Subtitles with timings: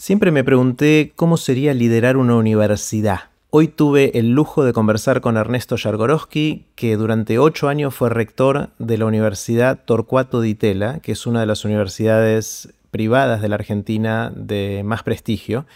[0.00, 3.24] Siempre me pregunté cómo sería liderar una universidad.
[3.50, 8.70] Hoy tuve el lujo de conversar con Ernesto Yargorowski, que durante ocho años fue rector
[8.78, 13.56] de la Universidad Torcuato Di Tella, que es una de las universidades privadas de la
[13.56, 15.66] Argentina de más prestigio,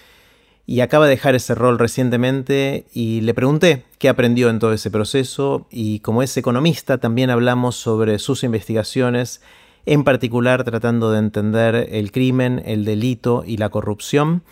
[0.65, 4.91] y acaba de dejar ese rol recientemente y le pregunté qué aprendió en todo ese
[4.91, 9.43] proceso y como es economista también hablamos sobre sus investigaciones
[9.87, 14.43] en particular tratando de entender el crimen, el delito y la corrupción.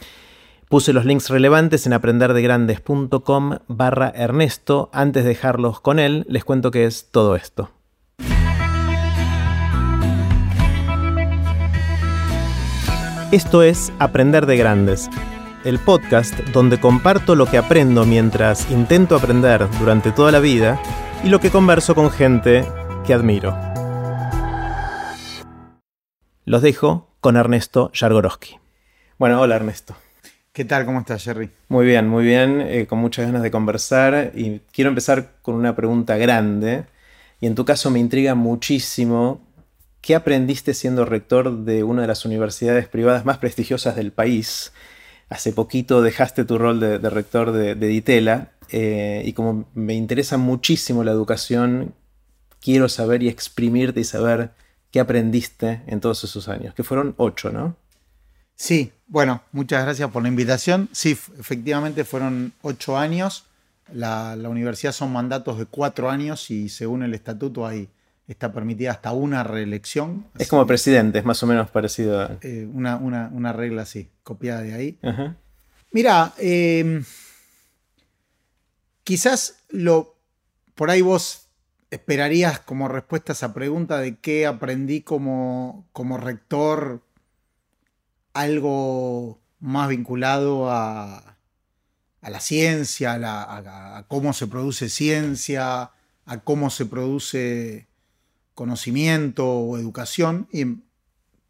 [0.68, 4.88] Puse los links relevantes en aprenderdegrandes.com barra Ernesto.
[4.92, 7.70] Antes de dejarlos con él, les cuento qué es todo esto.
[13.32, 15.08] Esto es Aprender de Grandes,
[15.64, 20.78] el podcast donde comparto lo que aprendo mientras intento aprender durante toda la vida
[21.24, 22.62] y lo que converso con gente
[23.06, 23.56] que admiro.
[26.44, 28.58] Los dejo con Ernesto Yargorowski.
[29.18, 29.96] Bueno, hola Ernesto.
[30.52, 30.84] ¿Qué tal?
[30.84, 31.50] ¿Cómo estás, Jerry?
[31.68, 35.76] Muy bien, muy bien, eh, con muchas ganas de conversar y quiero empezar con una
[35.76, 36.84] pregunta grande
[37.40, 39.40] y en tu caso me intriga muchísimo
[40.02, 44.72] ¿qué aprendiste siendo rector de una de las universidades privadas más prestigiosas del país?
[45.30, 51.04] Hace poquito dejaste tu rol de, rector de, Ditela eh, y como me interesa muchísimo
[51.04, 51.94] la educación,
[52.60, 54.50] quiero saber y exprimirte y saber
[54.92, 56.74] ¿Qué aprendiste en todos esos años?
[56.74, 57.76] Que fueron ocho, ¿no?
[58.54, 60.90] Sí, bueno, muchas gracias por la invitación.
[60.92, 63.46] Sí, efectivamente fueron ocho años.
[63.90, 67.88] La, universidad son mandatos de cuatro años y según el estatuto hay,
[68.28, 70.26] está permitida hasta una reelección.
[70.38, 72.36] Es como presidente, es más o menos parecido a...
[72.42, 74.98] Eh, una, regla así, copiada de ahí.
[75.90, 77.02] Mira, em,
[79.04, 80.16] quizás lo,
[80.74, 81.41] por ahí vos
[81.92, 87.02] esperarías como respuesta a esa pregunta de qué aprendí como, como rector
[88.32, 91.36] algo más vinculado a,
[92.22, 95.90] la ciencia, a, cómo se produce ciencia,
[96.24, 97.88] a cómo se produce
[98.54, 100.48] conocimiento o educación.
[100.50, 100.78] Y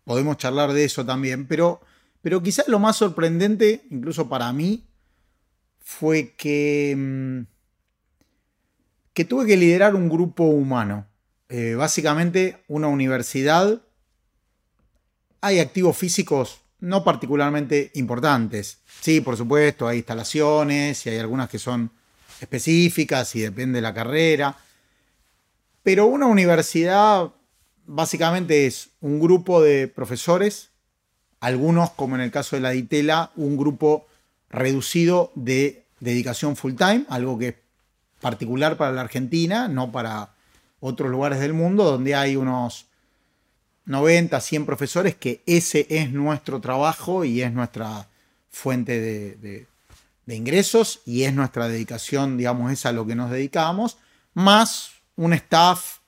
[0.02, 1.82] podemos charlar de eso también, pero,
[2.20, 4.88] pero quizás lo más sorprendente, incluso para mí,
[5.78, 7.51] fue que mm,
[9.14, 11.06] que tuve que liderar un grupo humano.
[11.48, 13.82] Eh, básicamente una universidad.
[15.40, 18.78] Hay activos físicos no particularmente importantes.
[19.00, 21.92] Sí, por supuesto, hay instalaciones y hay algunas que son
[22.40, 24.56] específicas y depende de la carrera.
[25.84, 27.30] Pero una universidad
[27.86, 30.70] básicamente es un grupo de profesores,
[31.40, 34.06] algunos, como en el caso de la DITELA, un grupo
[34.50, 37.54] reducido de dedicación full time, algo que es
[38.22, 40.30] particular para la Argentina, no para
[40.80, 42.86] otros lugares del mundo, donde hay unos
[43.84, 48.08] 90, 100 profesores, que ese es nuestro trabajo y es nuestra
[48.50, 49.66] fuente de,
[50.28, 53.98] ingresos y es nuestra dedicación, digamos, es a lo que nos dedicamos,
[54.32, 55.98] más un staff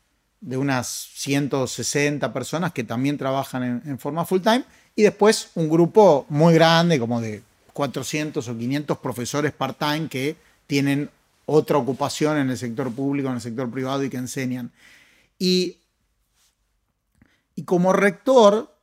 [0.41, 4.65] de unas 160 personas que también trabajan en, en forma full time
[4.97, 7.43] y después un grupo muy grande, como de
[7.75, 10.37] 400 o 500 profesores part-time que
[10.67, 11.11] tienen
[11.47, 14.73] otra ocupación en el sector público, en el sector privado y que enseñan.
[15.39, 15.79] Y,
[17.55, 18.75] y como rector,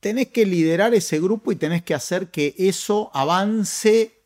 [0.00, 4.20] tenés que liderar ese grupo y tenés que hacer que eso avance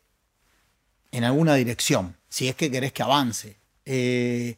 [1.11, 3.57] en alguna dirección, si es que querés que avance.
[3.85, 4.57] Eh,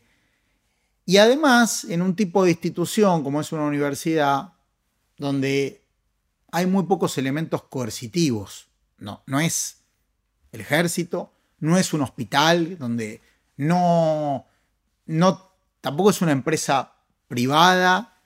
[1.06, 4.54] y además, en un tipo de institución como es una universidad,
[5.18, 5.84] donde
[6.52, 9.78] hay muy pocos elementos coercitivos, no, no es
[10.52, 13.22] el ejército, no es un hospital, donde
[13.58, 14.46] no,
[15.06, 16.94] no, tampoco es una empresa
[17.28, 18.18] privada.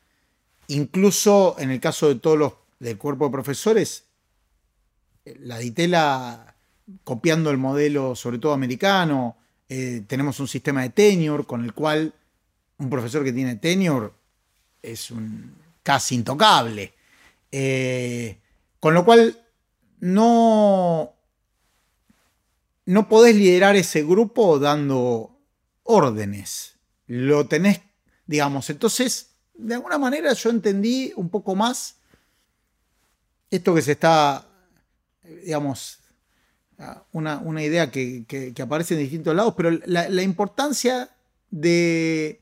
[0.67, 4.05] Incluso en el caso de todos los del cuerpo de profesores,
[5.25, 6.55] la DITELA,
[7.03, 9.37] copiando el modelo sobre todo americano,
[9.69, 12.13] eh, tenemos un sistema de tenure con el cual
[12.77, 14.11] un profesor que tiene tenure
[14.81, 16.93] es un casi intocable.
[17.51, 18.37] Eh,
[18.79, 19.39] con lo cual
[19.99, 21.13] no,
[22.85, 25.39] no podés liderar ese grupo dando
[25.83, 26.75] órdenes.
[27.07, 27.81] Lo tenés,
[28.25, 28.69] digamos.
[28.69, 31.97] Entonces, de alguna manera yo entendí un poco más
[33.49, 34.45] esto que se está,
[35.43, 35.99] digamos,
[37.13, 41.09] una, idea que, aparece en distintos lados, pero la, importancia
[41.49, 42.41] de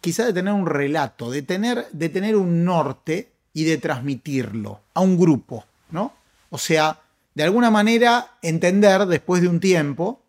[0.00, 5.00] quizá de tener un relato, de tener, de tener un norte y de transmitirlo a
[5.00, 6.12] un grupo, ¿no?
[6.50, 7.03] O sea,
[7.34, 10.22] de alguna manera entender después de un tiempo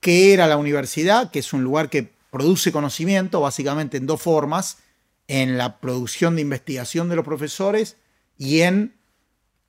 [0.00, 4.78] qué era la universidad, que es un lugar que produce conocimiento básicamente en dos formas,
[5.28, 7.96] en la producción de investigación de los profesores
[8.36, 8.94] y en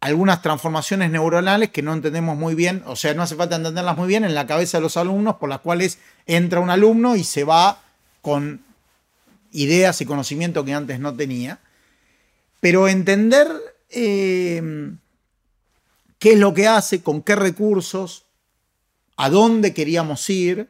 [0.02, 4.08] algunas transformaciones neuronales que no entendemos muy bien, o sea, no hace falta entenderlas muy
[4.08, 7.46] bien en la cabeza de los alumnos, por las cuales entra un alumno y se
[7.46, 7.82] va
[8.22, 8.66] con
[9.54, 11.60] ideas y conocimiento que antes no tenía.
[12.60, 13.48] Pero entender
[13.94, 14.62] eh,
[16.20, 18.26] qué es lo que hace, con qué recursos,
[19.18, 20.70] a dónde queríamos ir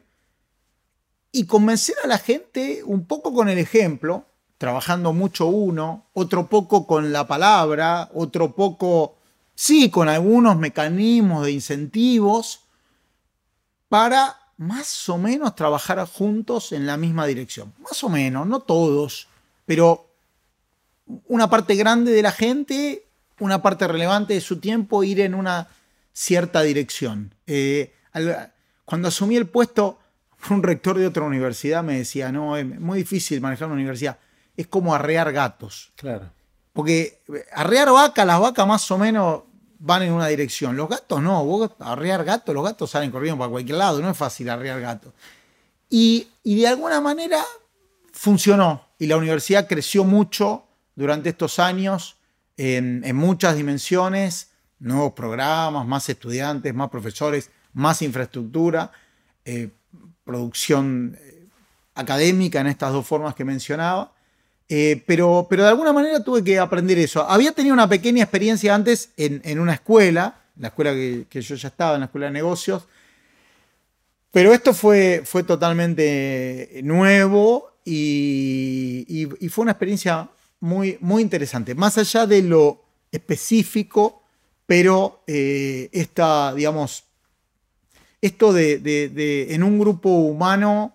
[1.32, 4.26] y convencer a la gente un poco con el ejemplo,
[4.58, 9.16] trabajando mucho uno, otro poco con la palabra, otro poco,
[9.54, 12.60] sí, con algunos mecanismos de incentivos,
[13.88, 17.72] para más o menos trabajar juntos en la misma dirección.
[17.78, 19.28] Más o menos, no todos,
[19.66, 20.06] pero
[21.26, 23.06] una parte grande de la gente,
[23.44, 25.68] una parte relevante de su tiempo, ir en una
[26.12, 27.34] cierta dirección.
[27.46, 27.92] Eh,
[28.84, 29.98] cuando asumí el puesto,
[30.50, 34.18] un rector de otra universidad me decía, no, es muy difícil manejar una universidad,
[34.56, 35.92] es como arrear gatos.
[35.96, 36.30] Claro.
[36.72, 39.42] Porque eh, arrear vacas, las vacas más o menos
[39.78, 40.76] van en una dirección.
[40.76, 44.16] Los gatos no, vos arrear gatos, los gatos salen corriendo para cualquier lado, no es
[44.16, 45.12] fácil arrear gatos.
[45.90, 47.44] Y, de alguna manera
[48.12, 50.64] funcionó y la universidad creció mucho
[50.96, 52.13] durante estos años
[52.56, 58.92] en, muchas dimensiones, nuevos programas, más estudiantes, más profesores, más infraestructura.
[59.44, 59.70] Eh,
[60.24, 61.46] producción eh,
[61.94, 64.12] académica en estas dos formas que mencionaba.
[64.68, 67.28] Eh, pero, pero de alguna manera tuve que aprender eso.
[67.28, 71.94] Había tenido una pequeña experiencia antes en, una escuela, la escuela que, yo ya estaba,
[71.94, 72.84] en la escuela de negocios,
[74.30, 80.28] pero esto fue, fue totalmente nuevo y, fue una experiencia
[80.64, 81.74] muy, muy interesante.
[81.74, 84.22] Más allá de lo específico,
[84.64, 87.04] pero eh, esta, digamos,
[88.22, 90.94] esto de, en un grupo humano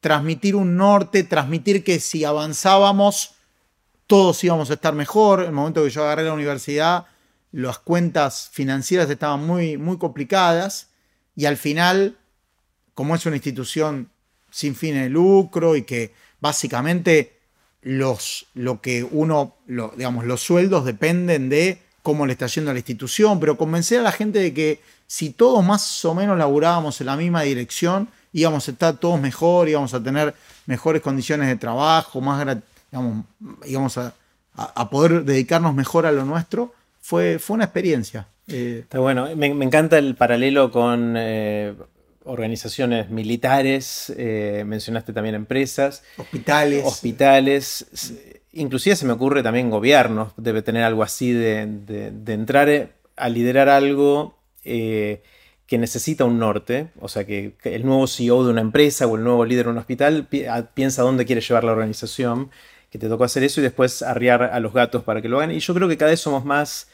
[0.00, 3.34] transmitir un norte, transmitir que si avanzábamos
[4.06, 5.40] todos íbamos a estar mejor.
[5.40, 7.04] En el momento que yo agarré la universidad,
[7.52, 10.88] las cuentas financieras estaban muy, muy complicadas
[11.34, 12.16] y al final,
[12.94, 14.10] como es una institución
[14.50, 17.35] sin fines de lucro y que básicamente
[17.86, 22.80] los, lo que uno, digamos, los sueldos dependen de cómo le está yendo a la
[22.80, 27.06] institución, pero convencer a la gente de que si todos más o menos laburábamos en
[27.06, 30.34] la misma dirección, íbamos a estar todos mejor, íbamos a tener
[30.66, 32.58] mejores condiciones de trabajo, más,
[33.64, 34.12] íbamos a,
[34.90, 38.26] poder dedicarnos mejor a lo nuestro, fue, fue una experiencia.
[38.48, 41.72] Eh, Está bueno, me, encanta el paralelo con eh,
[42.26, 46.02] organizaciones militares, eh, mencionaste también empresas.
[46.18, 46.84] Hospitales.
[46.84, 47.86] Hospitales
[48.56, 51.62] inclusive se me ocurre también gobiernos, debe tener algo así de,
[52.26, 55.22] entrar a liderar algo eh,
[55.66, 59.24] que necesita un norte, o sea que, el nuevo CEO de una empresa o el
[59.24, 60.28] nuevo líder de un hospital
[60.74, 62.50] piensa dónde quiere llevar la organización,
[62.90, 65.50] que te tocó hacer eso y después arriar a los gatos para que lo hagan.
[65.50, 66.88] Y yo creo que cada vez somos más,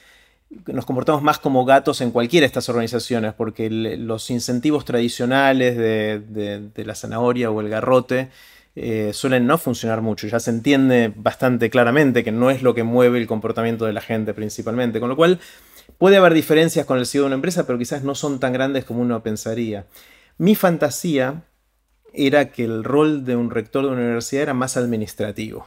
[0.67, 6.85] nos comportamos más como gatos en cualquiera de estas organizaciones, porque los incentivos tradicionales de,
[6.85, 8.31] la zanahoria o el garrote,
[8.75, 10.27] eh, suelen no funcionar mucho.
[10.27, 14.01] Ya se entiende bastante claramente que no es lo que mueve el comportamiento de la
[14.01, 14.99] gente principalmente.
[14.99, 15.41] Con lo cual
[15.99, 18.85] puede haber diferencias con el CEO de una empresa, pero quizás no son tan grandes
[18.85, 19.87] como uno pensaría.
[20.39, 21.43] Mi fantasía
[22.15, 25.67] era que el rol de un rector de una universidad era más administrativo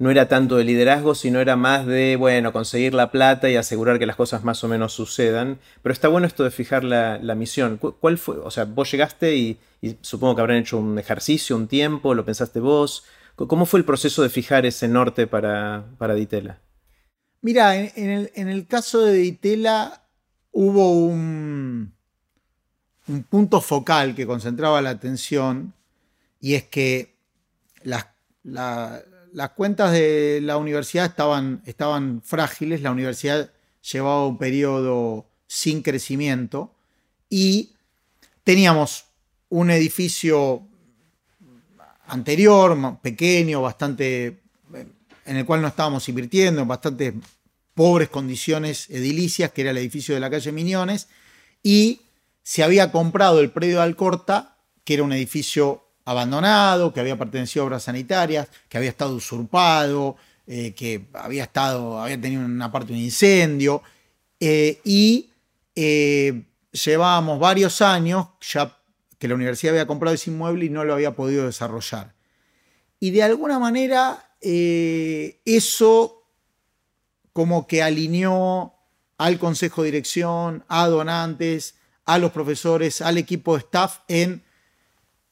[0.00, 3.98] no era tanto de liderazgo, sino era más de, bueno, conseguir la plata y asegurar
[3.98, 5.58] que las cosas más o menos sucedan.
[5.82, 7.76] Pero está bueno esto de fijar la, misión.
[7.76, 8.38] ¿Cuál fue?
[8.38, 9.58] O sea, vos llegaste y,
[10.00, 13.04] supongo que habrán hecho un ejercicio, un tiempo, lo pensaste vos.
[13.36, 16.60] ¿Cómo fue el proceso de fijar ese norte para, para Ditela?
[17.42, 20.08] Mira, en, el, caso de Ditela
[20.50, 21.92] hubo un,
[23.06, 25.74] un punto focal que concentraba la atención
[26.40, 27.16] y es que
[27.82, 28.06] las,
[28.44, 29.02] la,
[29.32, 33.52] las cuentas de la universidad estaban, estaban frágiles, la universidad
[33.92, 36.74] llevaba un periodo sin crecimiento
[37.28, 37.72] y
[38.44, 39.04] teníamos
[39.48, 40.66] un edificio
[42.06, 44.40] anterior, pequeño, bastante,
[45.24, 47.14] en el cual no estábamos invirtiendo, en bastante
[47.74, 51.08] pobres condiciones edilicias, que era el edificio de la calle Miñones,
[51.62, 52.00] y
[52.42, 57.62] se había comprado el predio de Alcorta, que era un edificio abandonado, que había pertenecido
[57.62, 60.16] a obras sanitarias, que había estado usurpado,
[60.48, 63.80] eh, que había, estado, había tenido una parte un incendio.
[64.40, 65.30] Eh, y
[65.76, 68.76] eh, llevábamos varios años ya
[69.20, 72.12] que la universidad había comprado ese inmueble y no lo había podido desarrollar.
[72.98, 76.24] Y de alguna manera eso
[77.32, 78.74] como que alineó
[79.18, 84.42] al consejo de dirección, a donantes, a los profesores, al equipo de staff en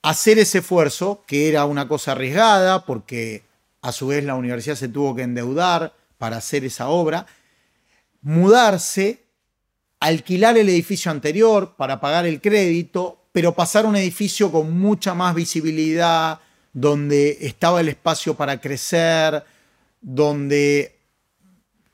[0.02, 3.42] hacer ese esfuerzo, que era una cosa arriesgada, porque
[3.82, 7.26] a su vez la universidad se tuvo que endeudar para hacer esa obra,
[8.22, 9.24] mudarse,
[10.00, 15.14] alquilar el edificio anterior para pagar el crédito, pero pasar a un edificio con mucha
[15.14, 16.40] más visibilidad,
[16.72, 19.44] donde estaba el espacio para crecer,
[20.00, 20.96] donde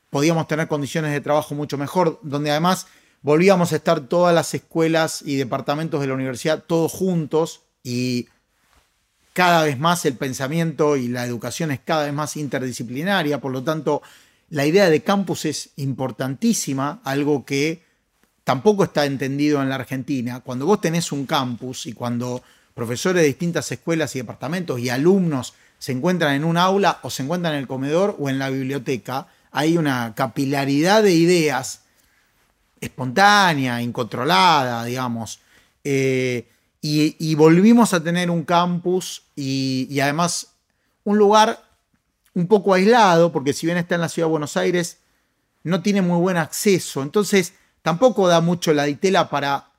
[0.09, 2.87] podíamos tener condiciones de trabajo mucho mejor, donde además
[3.21, 8.27] volvíamos a estar todas las escuelas y departamentos de la universidad todos juntos y
[9.33, 13.63] cada vez más el pensamiento y la educación es cada vez más interdisciplinaria, por lo
[13.63, 14.01] tanto
[14.49, 17.83] la idea de campus es importantísima, algo que
[18.43, 20.39] tampoco está entendido en la Argentina.
[20.39, 22.41] Cuando vos tenés un campus y cuando
[22.73, 27.21] profesores de distintas escuelas y departamentos y alumnos se encuentran en un aula o se
[27.21, 31.81] encuentran en el comedor o en la biblioteca, hay una capilaridad de ideas
[32.81, 35.39] espontánea, incontrolada, digamos.
[35.83, 36.47] Eh,
[36.87, 40.53] y, volvimos a tener un campus y, y, además
[41.03, 41.63] un lugar
[42.33, 44.99] un poco aislado, porque si bien está en la ciudad de Buenos Aires,
[45.63, 47.01] no tiene muy buen acceso.
[47.01, 49.69] Entonces, tampoco da mucho la ditela para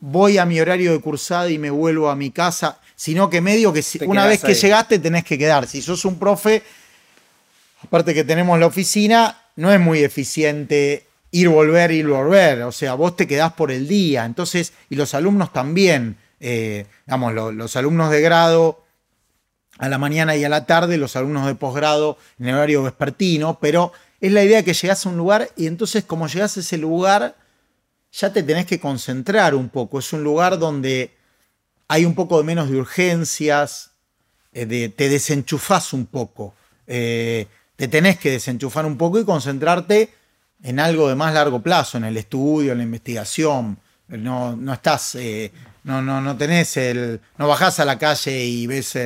[0.00, 3.72] voy a mi horario de cursada y me vuelvo a mi casa, sino que medio
[3.72, 5.68] que una vez que llegaste tenés que quedar.
[5.68, 6.64] Si sos un profe,
[7.84, 12.62] aparte que tenemos la oficina, no es muy eficiente ir, volver, ir, volver.
[12.62, 14.24] O sea, vos te quedás por el día.
[14.24, 18.82] Entonces, y los alumnos también, eh, digamos, los alumnos de grado
[19.78, 23.58] a la mañana y a la tarde, los alumnos de posgrado en el horario vespertino,
[23.60, 26.78] pero es la idea que llegás a un lugar y entonces como llegás a ese
[26.78, 27.36] lugar
[28.12, 30.00] ya te tenés que concentrar un poco.
[30.00, 31.12] Es un lugar donde
[31.86, 33.92] hay un poco de menos de urgencias,
[34.52, 36.54] eh, te desenchufás un poco.
[36.88, 37.46] Eh,
[37.76, 40.10] te tenés que desenchufar un poco y concentrarte
[40.62, 43.78] en algo de más largo plazo, en el estudio, en la investigación.
[44.08, 45.16] No, no estás,
[45.84, 47.20] no, no, no tenés el.
[47.38, 48.96] no bajás a la calle y ves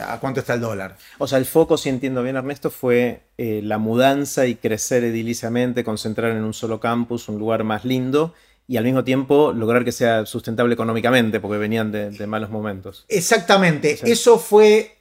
[0.00, 0.96] a cuánto está el dólar.
[1.18, 5.84] O sea, el foco, si entiendo bien, Ernesto, fue eh, la mudanza y crecer ediliciamente,
[5.84, 8.34] concentrar en un solo campus, un lugar más lindo
[8.66, 13.04] y al mismo tiempo lograr que sea sustentable económicamente, porque venían de, malos momentos.
[13.08, 14.96] Exactamente, eso fue,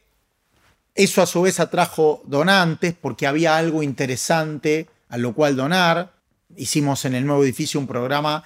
[0.95, 6.12] eso a su vez atrajo donantes, porque había algo interesante a lo cual donar.
[6.55, 8.43] Hicimos en el nuevo edificio un programa,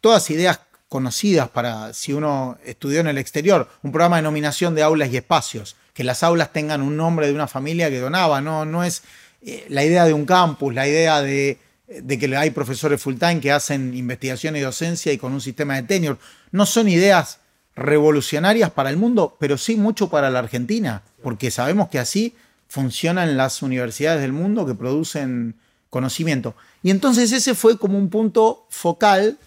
[0.00, 0.60] todas ideas
[0.92, 5.16] conocidas para si uno estudió en el exterior, un programa de nominación de aulas y
[5.16, 9.02] espacios, que las aulas tengan un nombre de una familia que donaba, no, no es
[9.40, 11.58] eh, la idea de un campus, la idea de,
[12.06, 15.84] que hay profesores full time que hacen investigación y docencia y con un sistema de
[15.84, 16.18] tenure,
[16.50, 17.38] no son ideas
[17.74, 22.34] revolucionarias para el mundo, pero sí mucho para la Argentina, porque sabemos que así
[22.68, 25.54] funcionan las universidades del mundo que producen
[25.88, 26.54] conocimiento.
[26.82, 29.38] Y entonces ese fue como un punto focal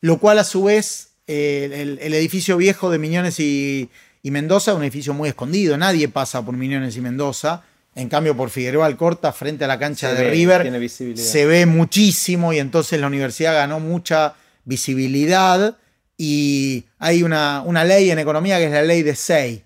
[0.00, 3.90] lo cual a su vez el, edificio viejo de Miñones y,
[4.24, 7.62] Mendoza es un edificio muy escondido, nadie pasa por Miñones y Mendoza.
[7.96, 12.58] En cambio, por Figueroa Alcorta, frente a la cancha de River, se ve muchísimo y
[12.58, 15.76] entonces la universidad ganó mucha visibilidad.
[16.16, 19.64] Y hay una, una ley en economía que es la ley de Say,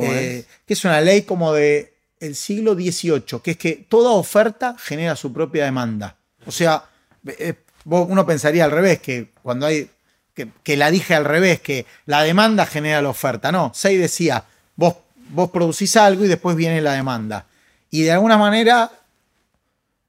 [0.00, 4.76] eh, que es una ley como de el siglo XVIII, que es que toda oferta
[4.78, 6.16] genera su propia demanda.
[6.46, 6.84] O sea,
[7.26, 7.54] eh,
[7.86, 9.88] uno pensaría al revés, que cuando hay,
[10.34, 13.52] que, la dije al revés, que la demanda genera la oferta.
[13.52, 14.96] No, Say decía, vos,
[15.30, 17.46] vos producís algo y después viene la demanda.
[17.90, 18.90] Y de alguna manera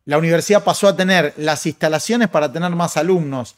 [0.05, 3.55] la universidad pasó a tener las instalaciones para tener más alumnos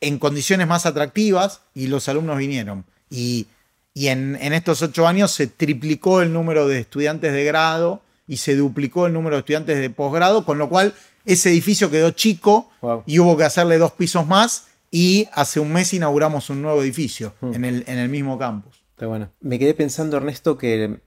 [0.00, 2.84] en condiciones más atractivas y los alumnos vinieron.
[3.10, 3.48] Y,
[3.94, 8.56] en, en, estos ocho años se triplicó el número de estudiantes de grado y se
[8.56, 10.94] duplicó el número de estudiantes de posgrado, con lo cual
[11.24, 12.70] ese edificio quedó chico
[13.06, 17.34] y hubo que hacerle dos pisos más y hace un mes inauguramos un nuevo edificio
[17.40, 17.54] hmm.
[17.54, 18.84] en, el, en, el, mismo campus.
[18.90, 19.30] Está bueno.
[19.40, 21.00] Me quedé pensando, Ernesto, que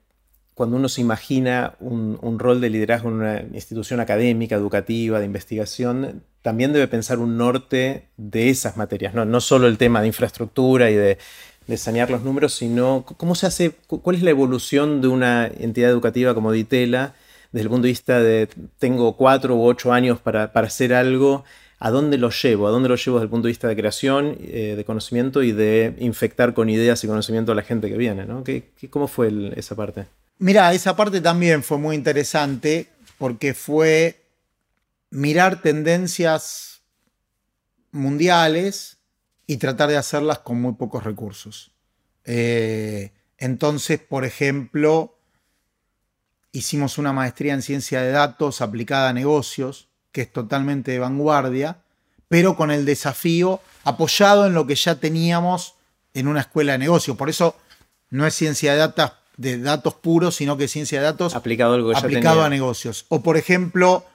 [0.54, 6.24] cuando uno se imagina un, rol de liderazgo en una institución académica, educativa, de investigación,
[6.42, 10.90] también debe pensar un norte de esas materias, no, no solo el tema de infraestructura
[10.90, 11.18] y de,
[11.68, 15.92] de sanear los números, sino cómo se hace, cuál es la evolución de una entidad
[15.92, 17.14] educativa como Ditela
[17.52, 18.50] desde el punto de vista de
[18.80, 21.44] tengo cuatro u ocho años para, hacer algo,
[21.80, 22.68] ¿a dónde lo llevo?
[22.68, 25.52] ¿A dónde lo llevo desde el punto de vista de creación, eh, de conocimiento y
[25.52, 28.26] de infectar con ideas y conocimiento a la gente que viene?
[28.26, 28.44] ¿no?
[28.44, 30.06] ¿Qué, cómo fue esa parte?
[30.40, 32.88] Mira, esa parte también fue muy interesante
[33.18, 34.22] porque fue
[35.10, 36.82] mirar tendencias
[37.92, 38.98] mundiales
[39.48, 41.72] y tratar de hacerlas con muy pocos recursos.
[42.26, 45.17] Eh, entonces, por ejemplo,
[46.58, 51.78] hicimos una maestría en ciencia de datos aplicada a negocios, que es totalmente de vanguardia,
[52.28, 55.76] pero con el desafío apoyado en lo que ya teníamos
[56.14, 57.16] en una escuela de negocios.
[57.16, 57.56] Por eso
[58.10, 62.44] no es ciencia de, de datos puros, sino que ciencia de datos aplicado, algo aplicado
[62.44, 63.06] a negocios.
[63.10, 64.06] O por ejemplo,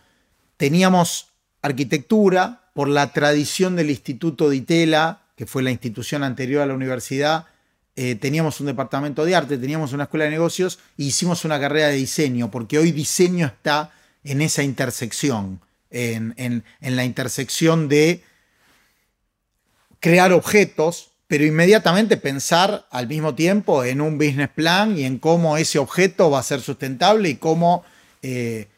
[0.56, 1.28] teníamos
[1.62, 6.74] arquitectura por la tradición del Instituto de Itela, que fue la institución anterior a la
[6.74, 7.46] universidad,
[7.94, 11.88] eh, teníamos un departamento de arte, teníamos una escuela de negocios e hicimos una carrera
[11.88, 13.92] de diseño, porque hoy diseño está
[14.24, 18.22] en esa intersección, en, la intersección de
[20.00, 25.58] crear objetos, pero inmediatamente pensar al mismo tiempo en un business plan y en cómo
[25.58, 27.84] ese objeto va a ser sustentable y cómo,
[28.22, 28.68] eh,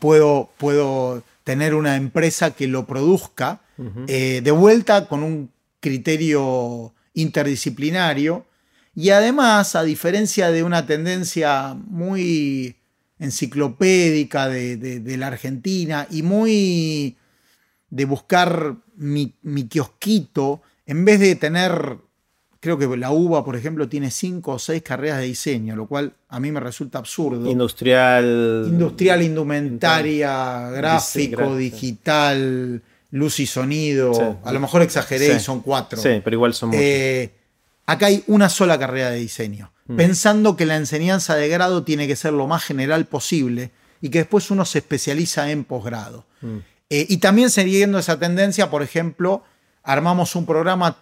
[0.00, 3.60] puedo, puedo tener una empresa que lo produzca,
[4.08, 8.46] eh, de vuelta con un criterio interdisciplinario
[8.94, 12.76] y además, a diferencia de una tendencia muy
[13.18, 17.16] enciclopédica de, la Argentina y muy
[17.90, 19.34] de buscar mi,
[19.68, 21.96] kiosquito, en vez de tener,
[22.60, 26.12] creo que la UBA, por ejemplo, tiene cinco o seis carreras de diseño, lo cual
[26.28, 27.50] a mí me resulta absurdo.
[27.50, 28.64] Industrial.
[28.68, 34.38] Industrial, indumentaria, gráfico, digital, luz y sonido.
[34.44, 36.00] A lo mejor exageré y son cuatro.
[36.00, 36.82] Sí, pero igual son muchos.
[36.84, 37.32] Eh,
[37.86, 39.96] Acá hay una sola carrera de diseño, mm.
[39.96, 44.18] pensando que la enseñanza de grado tiene que ser lo más general posible y que
[44.18, 46.24] después uno se especializa en posgrado.
[46.40, 46.58] Mm.
[46.90, 49.42] Eh, y también siguiendo esa tendencia, por ejemplo,
[49.82, 50.98] armamos un programa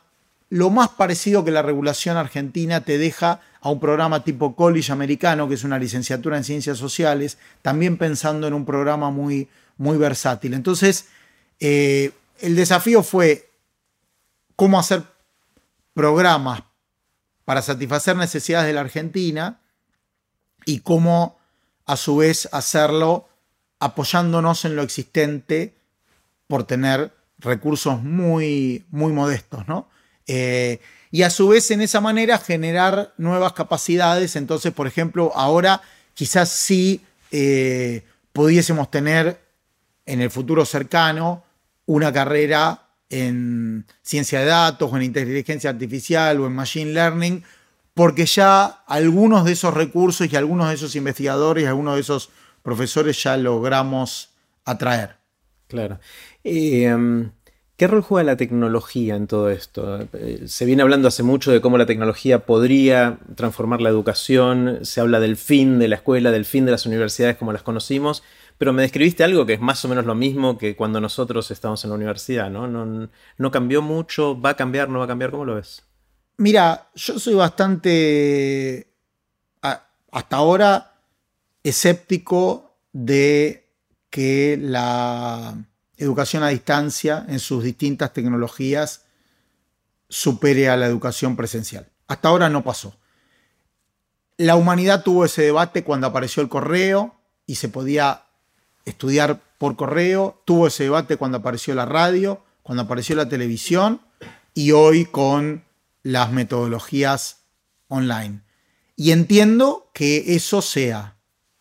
[0.49, 5.49] lo más parecido que la regulación argentina te deja a un programa tipo college americano,
[5.49, 9.49] que es una licenciatura en ciencias sociales, también pensando en un programa muy,
[9.79, 10.53] muy versátil.
[10.53, 11.07] Entonces,
[11.59, 12.11] eh,
[12.41, 13.49] el desafío fue
[14.55, 15.05] cómo hacer
[15.95, 16.65] programas
[17.44, 19.61] para satisfacer necesidades de la Argentina
[20.64, 21.38] y cómo
[21.87, 23.28] a su vez hacerlo
[23.80, 25.75] apoyándonos en lo existente
[26.46, 29.88] por tener recursos muy, muy modestos, ¿no?
[30.26, 30.80] Eh,
[31.11, 34.37] y a su vez en esa manera generar nuevas capacidades.
[34.37, 35.82] Entonces, por ejemplo, ahora
[36.14, 39.40] quizás sí eh, pudiésemos tener
[40.06, 41.44] en el futuro cercano
[41.87, 42.82] una carrera
[43.12, 47.44] en ciencia de datos o en inteligencia artificial o en machine learning,
[47.94, 52.31] porque ya algunos de esos recursos y algunos de esos investigadores y algunos de esos
[52.62, 54.31] profesores ya logramos
[54.64, 55.16] atraer.
[55.68, 56.01] Claro.
[56.42, 57.31] Em,
[57.77, 60.01] ¿Qué rol juega la tecnología en todo esto?
[60.12, 65.01] Eh, se viene hablando hace mucho de cómo la tecnología podría transformar la educación, se
[65.01, 68.22] habla del fin de la escuela, del fin de las universidades como las conocimos,
[68.62, 71.83] pero me describiste algo que es más o menos lo mismo que cuando nosotros estábamos
[71.83, 72.68] en la universidad, ¿no?
[72.68, 75.83] No, cambió mucho, va a cambiar, no va a cambiar, ¿cómo lo ves?
[76.37, 78.87] Mira, yo soy bastante,
[79.61, 80.92] hasta ahora,
[81.64, 83.68] escéptico de
[84.11, 85.57] que la
[85.96, 89.07] educación a distancia en sus distintas tecnologías
[90.09, 91.88] supere a la educación presencial.
[92.07, 92.94] Hasta ahora no pasó.
[94.37, 98.27] La humanidad tuvo ese debate cuando apareció el correo y se podía
[98.85, 104.01] estudiar por correo, tuvo ese debate cuando apareció la radio, cuando apareció la televisión
[104.55, 105.64] y hoy con
[106.03, 107.45] las metodologías
[107.88, 108.42] online.
[108.97, 111.16] Y entiendo que eso sea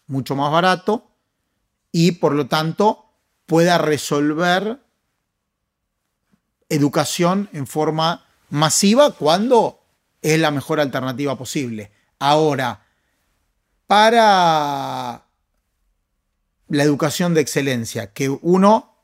[0.07, 1.11] mucho más barato
[1.91, 3.05] y por lo tanto
[3.45, 4.79] pueda resolver
[6.69, 9.83] educación en forma masiva cuando
[10.21, 11.91] es la mejor alternativa posible.
[12.19, 12.85] Ahora,
[13.87, 15.25] para
[16.71, 18.95] la educación de excelencia, que uno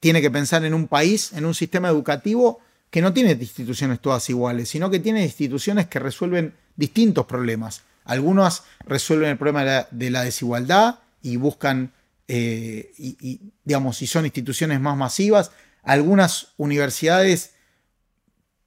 [0.00, 4.28] tiene que pensar en un país, en un sistema educativo que no tiene instituciones todas
[4.30, 7.82] iguales, sino que tiene instituciones que resuelven distintos problemas.
[8.04, 11.92] Algunas resuelven el problema de la, desigualdad y buscan,
[12.26, 15.52] eh, y, digamos, si son instituciones más masivas.
[15.82, 17.52] Algunas universidades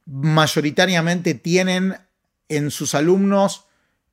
[0.05, 1.97] mayoritariamente tienen
[2.49, 3.65] en sus alumnos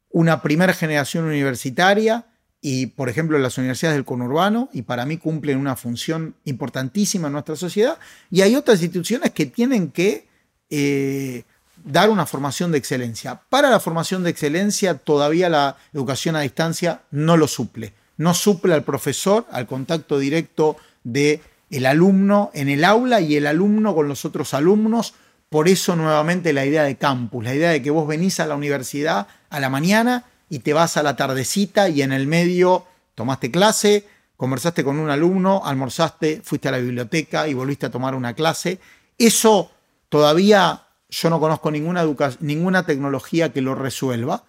[0.08, 2.26] una primera generación universitaria
[2.62, 7.32] y, por ejemplo, las universidades del conurbano, y para mí cumplen una función importantísima en
[7.32, 7.98] nuestra sociedad,
[8.30, 10.26] y hay otras instituciones que tienen que
[10.68, 11.44] eh,
[11.84, 13.40] dar una formación de excelencia.
[13.48, 17.94] Para la formación de excelencia, todavía la educación a distancia no lo suple.
[18.18, 23.46] No suple al profesor, al contacto directo de el alumno en el aula y el
[23.46, 25.14] alumno con los otros alumnos.
[25.48, 28.56] Por eso nuevamente la idea de campus, la idea de que vos venís a la
[28.56, 32.84] universidad a la mañana y te vas a la tardecita y en el medio
[33.14, 38.14] tomaste clase, conversaste con un alumno, almorzaste, fuiste a la biblioteca y volviste a tomar
[38.14, 38.80] una clase.
[39.16, 39.70] Eso
[40.08, 42.04] todavía yo no conozco ninguna,
[42.40, 44.44] ninguna tecnología que lo resuelva.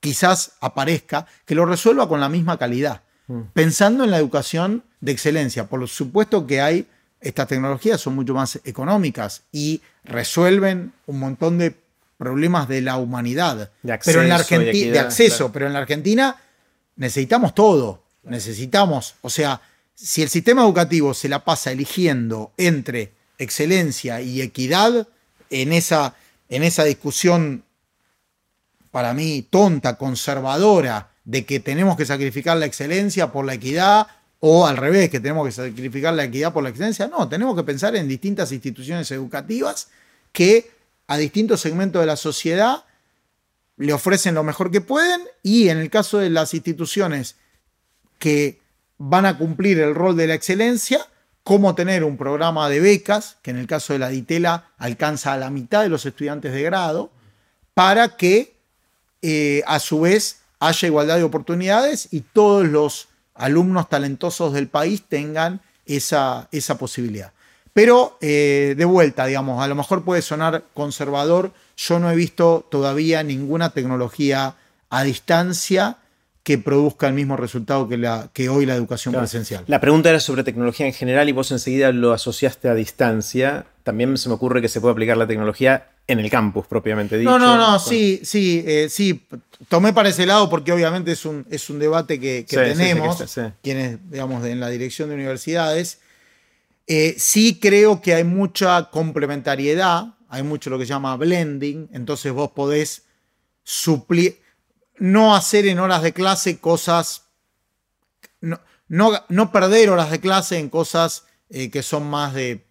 [0.00, 3.02] Quizás aparezca, que lo resuelva con la misma calidad.
[3.26, 3.40] Mm.
[3.52, 5.66] Pensando en la educación de excelencia.
[5.66, 6.86] Por supuesto que hay,
[7.20, 11.85] estas tecnologías son mucho más económicas y resuelven un montón de
[12.16, 13.70] problemas de la humanidad.
[13.82, 15.52] De acceso, pero en la Argentina, de acceso, claro.
[15.52, 16.36] pero en la Argentina
[16.96, 18.02] necesitamos todo.
[18.24, 19.60] Necesitamos, o sea,
[19.94, 25.06] si el sistema educativo se la pasa eligiendo entre excelencia y equidad,
[25.50, 26.14] en esa,
[26.48, 27.64] en esa discusión
[28.90, 34.06] para mí tonta, conservadora, de que tenemos que sacrificar la excelencia por la equidad,
[34.40, 37.08] o al revés, que tenemos que sacrificar la equidad por la excelencia.
[37.08, 39.88] No, tenemos que pensar en distintas instituciones educativas
[40.32, 40.70] que
[41.06, 42.84] a distintos segmentos de la sociedad
[43.76, 47.36] le ofrecen lo mejor que pueden y en el caso de las instituciones
[48.18, 48.60] que
[48.98, 51.06] van a cumplir el rol de la excelencia,
[51.42, 55.36] cómo tener un programa de becas, que en el caso de la DITELA alcanza a
[55.36, 57.10] la mitad de los estudiantes de grado,
[57.74, 58.56] para que
[59.20, 65.02] eh, a su vez haya igualdad de oportunidades y todos los alumnos talentosos del país
[65.06, 67.32] tengan esa, esa posibilidad.
[67.76, 72.66] Pero eh, de vuelta, digamos, a lo mejor puede sonar conservador, yo no he visto
[72.70, 74.54] todavía ninguna tecnología
[74.88, 75.98] a distancia
[76.42, 79.24] que produzca el mismo resultado que, la, que hoy la educación Claro.
[79.24, 79.64] presencial.
[79.66, 83.66] La pregunta era sobre tecnología en general y vos enseguida lo asociaste a distancia.
[83.82, 87.28] También se me ocurre que se puede aplicar la tecnología en el campus propiamente dicho.
[87.30, 89.26] No, no, no, sí, sí, eh, sí.
[89.68, 92.70] Tomé para ese lado porque obviamente es un, es un debate que, que Sí, sí,
[92.70, 93.52] sí, tenemos, está- sí.
[93.62, 95.98] quienes, digamos, en la dirección de universidades.
[96.86, 102.32] Eh, sí creo que hay mucha complementariedad, hay mucho lo que se llama blending, entonces
[102.32, 103.04] vos podés
[103.64, 104.40] suplir,
[104.98, 107.24] no hacer en horas de clase cosas,
[108.40, 112.64] no, no, no perder horas de clase en cosas eh, que son más de,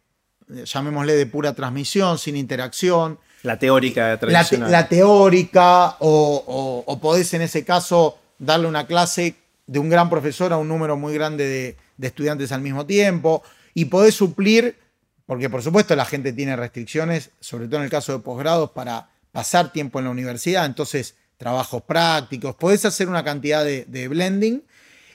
[0.47, 4.71] llamémosle, de pura transmisión, sin interacción La teórica la, te- tradicional.
[4.71, 9.35] la teórica o, o- o podés en ese caso darle una clase
[9.67, 13.43] de un gran profesor a un número muy grande de, de estudiantes al mismo tiempo
[13.75, 14.79] y podés suplir,
[15.27, 19.09] porque por supuesto la gente tiene restricciones, sobre todo en el caso de posgrados, para
[19.31, 24.63] pasar tiempo en la universidad, entonces trabajos prácticos, podés hacer una cantidad de, blending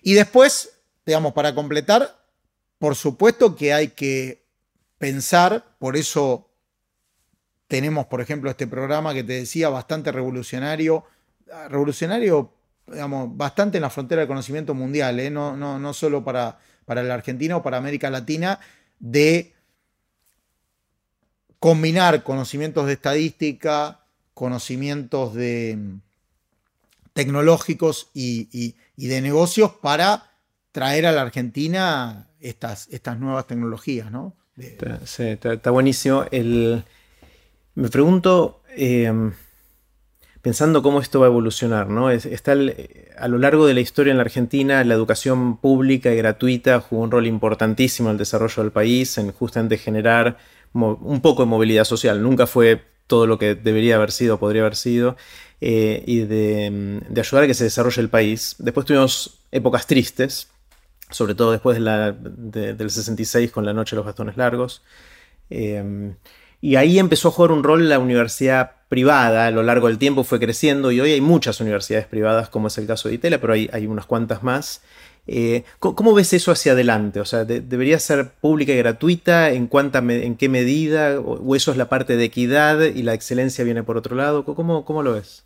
[0.02, 2.22] y después, digamos, para completar,
[2.78, 4.44] por supuesto que hay que
[4.98, 6.50] pensar, por eso
[7.66, 11.04] tenemos, por ejemplo, este programa que te decía, bastante revolucionario,
[11.70, 12.52] revolucionario,
[12.86, 15.30] digamos, bastante en la frontera del conocimiento mundial, ¿eh?
[15.30, 16.58] no, no, no solo para,
[16.90, 18.58] para la Argentina o para América Latina,
[18.98, 19.52] de
[21.60, 24.00] combinar conocimientos de estadística,
[24.34, 26.00] conocimientos de mm,
[27.12, 28.48] tecnológicos y,
[28.96, 30.32] y- de negocios para
[30.72, 34.34] traer a la Argentina estas, estas nuevas tecnologías, ¿no?
[35.04, 36.24] Sí, está- buenísimo.
[37.76, 39.12] Me pregunto, eh,
[40.42, 42.10] pensando cómo esto va a evolucionar, ¿no?
[42.10, 42.74] Es- está el-
[43.18, 47.02] a lo largo de la historia en la Argentina, la educación pública y gratuita jugó
[47.02, 50.38] un rol importantísimo en el desarrollo del país, en justamente generar
[50.72, 52.22] un poco de movilidad social.
[52.22, 55.16] Nunca fue todo lo que debería haber sido, podría haber sido,
[55.60, 58.54] eh, y de, mm, de ayudar a que se desarrolle el país.
[58.58, 60.48] Después tuvimos épocas tristes,
[61.10, 64.82] sobre todo después de la- de- del 66 con la Noche de los Bastones Largos.
[65.50, 66.14] Eh,
[66.60, 70.24] y ahí empezó a jugar un rol la universidad privada, a lo largo del tiempo
[70.24, 73.52] fue creciendo y hoy hay muchas universidades privadas, como es el caso de Itela, pero
[73.52, 74.82] hay, hay unas cuantas más.
[75.26, 77.20] Eh, ¿cómo, ves eso hacia adelante?
[77.20, 79.50] O sea, de- ¿debería ser pública y gratuita?
[79.52, 81.20] ¿En, cuánta me- en qué medida?
[81.20, 84.44] ¿O, o eso es la parte de equidad y la excelencia viene por otro lado?
[84.44, 85.44] ¿Cómo, cómo lo ves?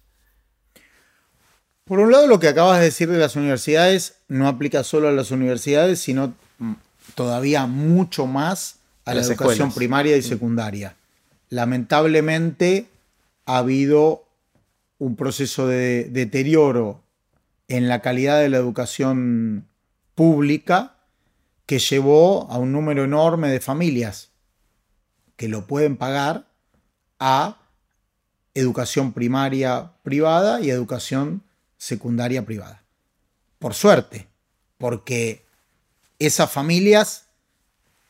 [1.85, 5.13] Por un lado, lo que acabas de decir de las universidades no aplica solo a
[5.13, 6.73] las universidades, sino mm,
[7.15, 9.75] todavía mucho más a A la educación escuelas.
[9.75, 10.97] primaria y secundaria.
[11.55, 12.89] Lamentablemente
[13.47, 14.27] ha habido
[14.99, 17.05] un proceso de deterioro
[17.69, 19.69] en la calidad de la educación
[20.17, 20.97] pública
[21.65, 24.33] que llevó a un número enorme de familias
[25.37, 26.49] que lo pueden pagar
[27.21, 27.61] a
[28.55, 31.45] educación primaria privada y educación
[31.77, 32.83] secundaria privada.
[33.61, 34.27] Por suerte,
[34.77, 35.47] porque
[36.19, 37.27] esas familias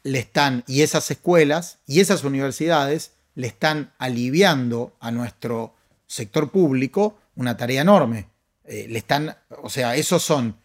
[0.02, 5.74] le están, y esas escuelas y esas universidades le están aliviando a nuestro
[6.06, 8.28] sector público una tarea enorme.
[8.64, 10.56] Eh, le están, o sea, esos son,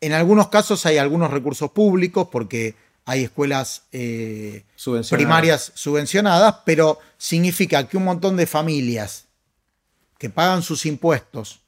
[0.00, 5.10] en algunos casos hay algunos recursos públicos porque hay escuelas eh, Subvencionadas.
[5.10, 9.26] primarias subvencionadas, pero significa que un montón de familias
[10.18, 11.60] que pagan sus impuestos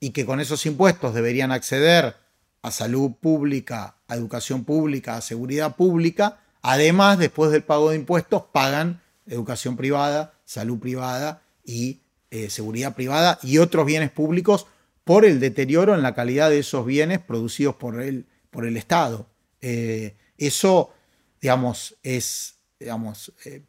[0.00, 2.16] y que con esos impuestos deberían acceder
[2.62, 8.42] a salud pública, a educación pública, a seguridad pública, además, después del pago de impuestos,
[8.52, 14.66] pagan educación privada, salud privada y eh, seguridad privada y otros bienes públicos
[15.04, 19.28] por el deterioro en la calidad de esos bienes producidos por el, por el Estado.
[19.60, 20.92] Eh, eso,
[21.40, 23.62] digamos, es, digamos, eh,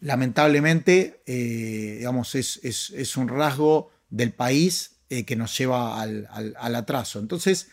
[0.00, 7.18] lamentablemente, digamos, es, un rasgo del país que nos lleva al, atraso.
[7.18, 7.68] Entonces,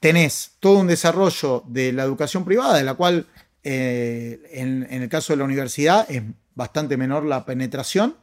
[0.00, 3.26] tenés todo un desarrollo de la educación privada, de la cual
[3.62, 6.22] en, el caso de la universidad es
[6.54, 8.16] bastante menor la penetración.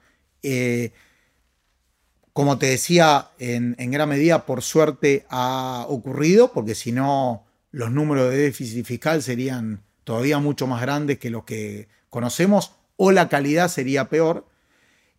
[2.33, 7.91] como te decía, en, en gran medida, por suerte, ha ocurrido, porque si no, los
[7.91, 13.27] números de déficit fiscal serían todavía mucho más grandes que los que conocemos o la
[13.27, 14.47] calidad sería peor.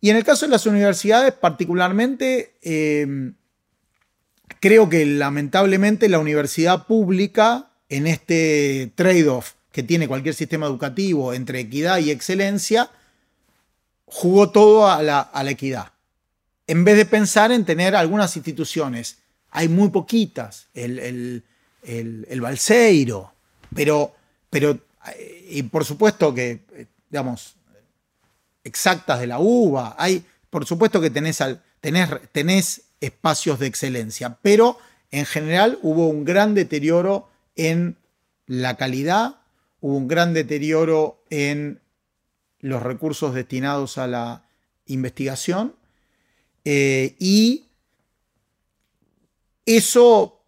[0.01, 3.35] Y en el caso de las universidades particularmente, em,
[4.59, 11.59] creo que lamentablemente la universidad pública en este trade-off que tiene cualquier sistema educativo entre
[11.59, 12.89] equidad y excelencia,
[14.07, 15.91] jugó todo a la, equidad.
[16.65, 19.19] En vez de pensar en tener algunas instituciones,
[19.51, 23.33] hay muy poquitas, el, el, el Balseiro,
[23.75, 24.15] pero,
[24.49, 24.79] pero
[25.47, 27.53] y por supuesto que, digamos,
[28.63, 31.37] exactas de la uva, hay, por supuesto que tenés,
[32.31, 34.79] tenés, espacios de excelencia, pero
[35.11, 37.95] en general hubo un gran deterioro en
[38.47, 39.35] la calidad,
[39.87, 41.79] hubo un gran deterioro en
[42.59, 44.45] los recursos destinados a la
[44.85, 45.75] investigación
[46.65, 47.67] eh, y
[49.65, 50.41] eso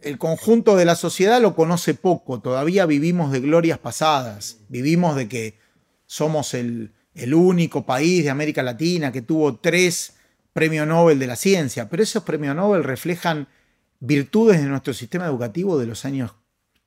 [0.00, 5.28] el conjunto de la sociedad lo conoce poco, todavía vivimos de glorias pasadas, vivimos de
[5.28, 5.58] que
[6.06, 6.92] somos el,
[7.34, 10.14] único país de América Latina que tuvo tres
[10.52, 13.48] premios Nobel de la ciencia, pero esos premios Nobel reflejan
[13.98, 16.32] virtudes de nuestro sistema educativo de los años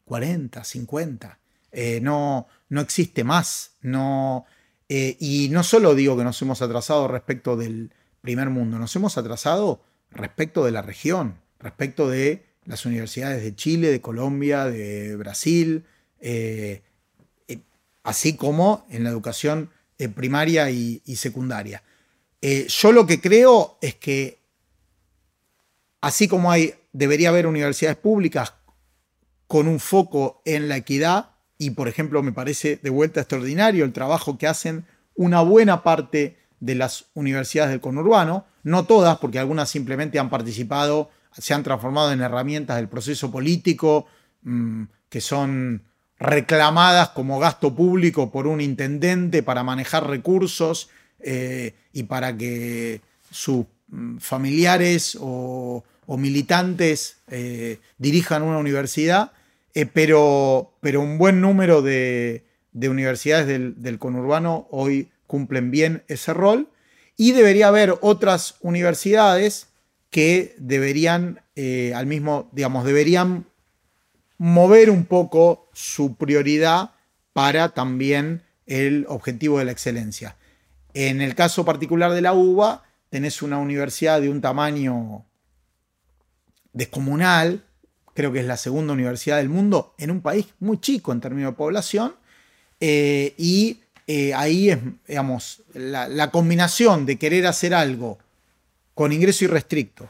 [0.05, 1.39] 40, 50.
[1.77, 3.75] Eh, no, no existe más.
[3.81, 4.45] No,
[4.87, 9.17] eh, y no solo digo que nos hemos atrasado respecto del primer mundo, nos hemos
[9.17, 15.83] atrasado respecto de la región, respecto de las universidades de Chile, de Colombia, de Brasil,
[16.21, 16.81] eh,
[18.03, 19.69] así como en la educación
[20.15, 21.83] primaria y, secundaria.
[22.41, 24.39] yo lo que creo es que
[26.01, 28.53] así como hay, debería haber universidades públicas
[29.47, 33.93] con un foco en la equidad, y por ejemplo me parece de vuelta extraordinario el
[33.93, 39.69] trabajo que hacen una buena parte de las universidades del conurbano, no todas, porque algunas
[39.69, 44.07] simplemente han participado se han transformado en herramientas del proceso político
[44.43, 45.83] mm, que son
[46.17, 50.89] reclamadas como gasto público por un intendente para manejar recursos
[51.19, 59.31] eh, y para que sus mm, familiares o, militantes eh, dirijan una universidad,
[59.75, 66.69] eh, pero, pero, un buen número de, universidades del, conurbano hoy cumplen bien ese rol
[67.17, 69.67] y debería haber otras universidades
[70.09, 73.47] que deberían, eh, al mismo, digamos, deberían
[74.37, 76.91] mover un poco su prioridad
[77.33, 80.37] para también el objetivo de la excelencia.
[80.93, 85.25] En el caso particular de la UBA, tenés una universidad de un tamaño
[86.71, 87.65] descomunal,
[88.15, 91.51] creo que es la segunda universidad del mundo, en un país muy chico en términos
[91.51, 92.15] de población,
[92.79, 98.17] eh, y eh, ahí es, digamos, la combinación de querer hacer algo
[98.95, 100.09] con ingreso irrestricto,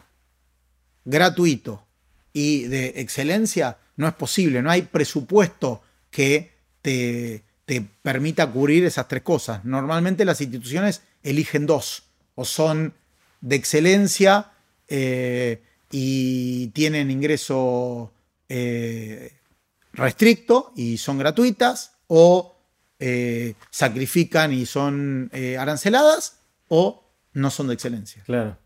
[1.04, 1.86] gratuito
[2.32, 4.62] y de excelencia, no es posible.
[4.62, 7.44] No hay presupuesto que te,
[8.04, 9.66] permita cubrir esas tres cosas.
[9.66, 12.04] Normalmente las instituciones eligen dos,
[12.36, 12.94] o son
[13.42, 14.52] de excelencia
[14.88, 18.12] eh, y tienen ingreso
[18.50, 19.34] eh,
[19.94, 22.56] restricto y son gratuitas, o
[23.00, 28.24] eh, sacrifican y son aranceladas, o no son de excelencia.
[28.26, 28.58] Claro.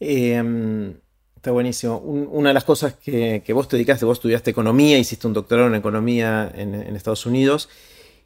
[0.00, 0.94] Em,
[1.36, 1.98] está buenísimo.
[1.98, 5.74] una de las cosas que, vos te dedicaste, vos estudiaste economía, hiciste un doctorado en
[5.76, 7.68] economía en, Estados Unidos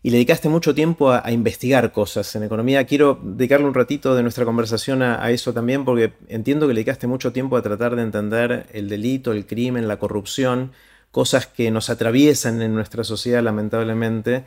[0.02, 2.86] y le dedicaste mucho tiempo a, investigar cosas en economía.
[2.86, 7.06] Quiero dedicarle un ratito de nuestra conversación a, eso también porque entiendo que le dedicaste
[7.06, 10.72] mucho tiempo a tratar de entender el delito, el crimen, la corrupción,
[11.10, 14.44] cosas que nos atraviesan en nuestra sociedad lamentablemente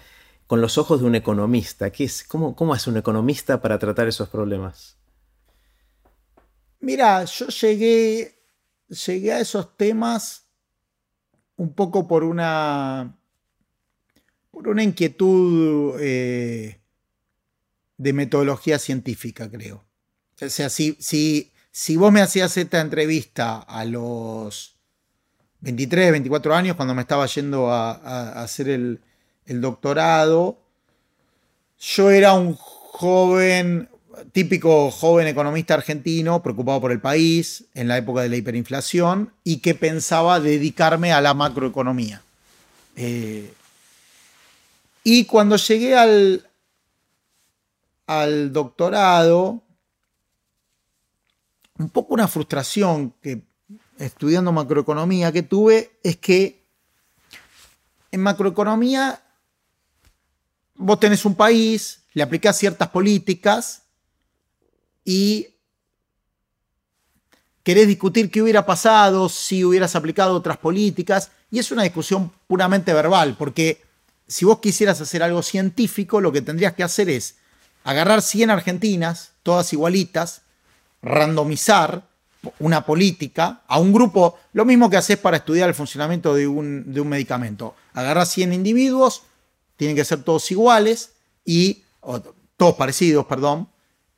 [0.48, 1.92] con los ojos de un economista.
[1.92, 2.24] ¿Qué es?
[2.24, 4.98] ¿Cómo, cómo hace un economista para tratar esos problemas?
[6.80, 8.42] Mira, yo llegué,
[8.90, 10.48] llegué a esos temas
[11.56, 13.16] un poco por una,
[14.54, 16.78] por una inquietud eh,
[17.98, 19.84] de metodología científica, creo.
[20.40, 24.76] O sea, si, si, si vos me hacías esta entrevista a los
[25.62, 29.00] 23, 24 años, cuando me estaba yendo a, hacer el,
[29.48, 30.60] doctorado,
[31.80, 33.90] yo era un joven,
[34.34, 39.58] típico joven economista argentino preocupado por el país en la época de la hiperinflación y
[39.58, 42.22] que pensaba dedicarme a la macroeconomía.
[42.96, 43.52] Eh,
[45.04, 46.50] y cuando llegué al,
[48.54, 49.62] doctorado,
[51.78, 53.44] un poco una frustración que
[53.98, 56.64] estudiando macroeconomía que tuve es que
[58.12, 59.22] en macroeconomía
[60.76, 63.84] vos tenés un país, le aplicás ciertas políticas
[65.04, 65.48] y
[67.64, 71.32] querés discutir qué hubiera pasado si hubieras aplicado otras políticas.
[71.50, 73.82] Y es una discusión puramente verbal, porque
[74.28, 77.36] si vos quisieras hacer algo científico, lo que tendrías que hacer es
[77.84, 80.42] agarrar 100 argentinas, todas igualitas,
[81.02, 82.08] randomizar
[82.60, 86.94] una política a un grupo, lo mismo que haces para estudiar el funcionamiento de un,
[86.94, 87.76] de un medicamento.
[87.94, 89.24] Agarras 100 individuos,
[89.78, 91.12] tienen que ser todos iguales
[91.46, 91.84] y,
[92.58, 93.70] todos parecidos, perdón,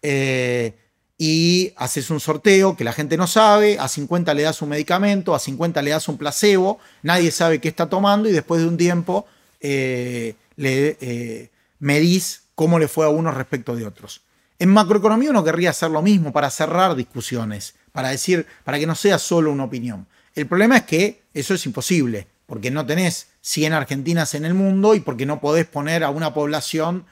[0.02, 0.78] eh,
[1.18, 5.34] y haces un sorteo que la gente no sabe, a 50 le das un medicamento,
[5.34, 8.78] a 50 le das un placebo, nadie sabe qué está tomando y después de un
[8.78, 9.26] tiempo
[9.60, 14.22] eh, le eh, medís cómo le fue a unos respecto de otros.
[14.60, 18.96] En macroeconomía uno querría hacer lo mismo para cerrar discusiones, para decir, para que no
[18.96, 20.08] sea solo una opinión.
[20.34, 24.96] El problema es que eso es imposible, porque no tenés 100 argentinas en el mundo
[24.96, 27.06] y porque no podés poner a una población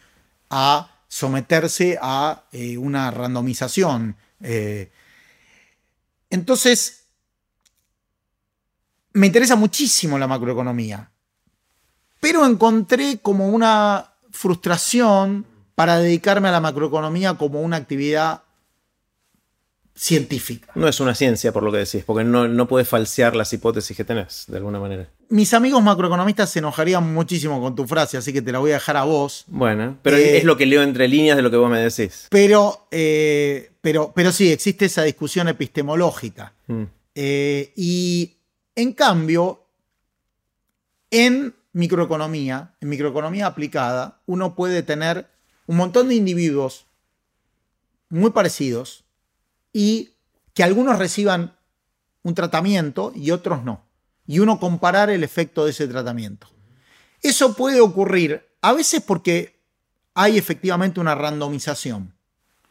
[0.49, 4.15] a someterse a eh, una randomización.
[4.41, 4.91] Eh.
[6.29, 7.05] entonces,
[9.13, 11.11] me interesa muchísimo la macroeconomía,
[12.23, 18.43] pero encontré como una frustración para dedicarme a la macroeconomía como una actividad
[19.93, 20.71] científica.
[20.73, 23.97] No es una ciencia, por lo que decís, porque no, no puedes falsear las hipótesis
[23.97, 25.09] que tenés, de alguna manera.
[25.27, 28.75] Mis amigos macroeconomistas se enojarían muchísimo con tu frase, así que te la voy a
[28.75, 29.43] dejar a vos.
[29.47, 32.27] Bueno, pero eh, es lo que leo entre líneas de lo que vos me decís.
[32.29, 36.53] Pero, eh, pero, pero sí, existe esa discusión epistemológica.
[36.67, 36.83] Mm.
[37.15, 38.37] Eh, y
[38.77, 39.65] en cambio,
[41.11, 45.27] en microeconomía, en microeconomía aplicada, uno puede tener
[45.65, 46.85] un montón de individuos
[48.09, 49.03] muy parecidos
[49.73, 50.13] y
[50.53, 51.57] que algunos reciban
[52.21, 53.85] un tratamiento y otros no.
[54.25, 56.47] Y uno comparar el efecto de ese tratamiento.
[57.21, 59.59] Eso puede ocurrir a veces porque
[60.13, 62.13] hay efectivamente una randomización.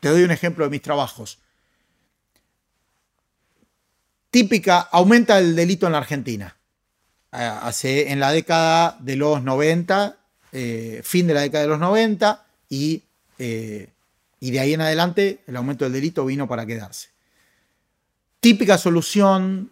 [0.01, 1.39] Te doy un ejemplo de mis trabajos.
[4.31, 6.57] Típica, aumenta el delito en la Argentina.
[7.33, 10.17] Hace en la década de los 90,
[10.53, 13.03] eh, fin de la década de los 90 y
[13.39, 13.89] eh,
[14.43, 17.11] y de ahí en adelante el aumento del delito vino para quedarse.
[18.41, 19.71] Típica solución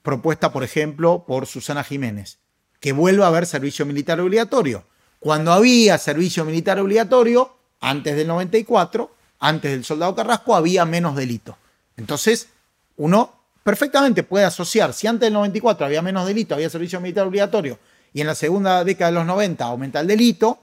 [0.00, 2.38] propuesta, por ejemplo, por Susana Jiménez,
[2.78, 4.86] que vuelva a haber servicio militar obligatorio.
[5.18, 11.58] Cuando había servicio militar obligatorio, antes del 94, antes del soldado Carrasco, había menos delito.
[11.96, 12.50] Entonces,
[12.96, 17.80] uno perfectamente puede asociar, si antes del 94 había menos delito, había servicio militar obligatorio,
[18.12, 20.62] y en la segunda década de los 90 aumenta el delito,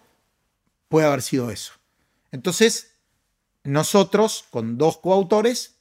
[0.88, 1.74] puede haber sido eso.
[2.32, 2.94] Entonces,
[3.64, 5.76] nosotros, con dos coautores,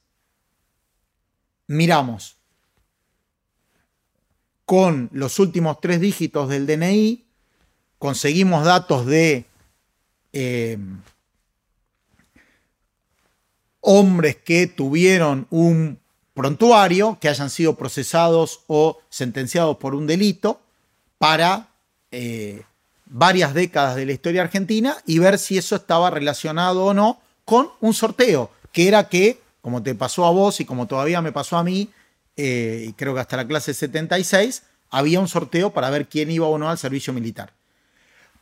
[1.69, 2.37] miramos
[4.65, 7.27] con los últimos tres dígitos del DNI,
[7.99, 9.45] conseguimos datos de
[10.33, 10.79] eh,
[13.81, 16.00] hombres que tuvieron un
[16.41, 20.59] prontuario, que hayan sido procesados o sentenciados por un delito,
[21.19, 21.69] para
[22.11, 22.63] eh,
[23.05, 27.69] varias décadas de la historia argentina y ver si eso estaba relacionado o no con
[27.83, 31.59] un sorteo, que era que, como te pasó a vos y como todavía me pasó
[31.59, 31.91] a mí,
[32.39, 36.47] eh, y creo que hasta la clase 76, había un sorteo para ver quién iba
[36.47, 37.53] o no al servicio militar.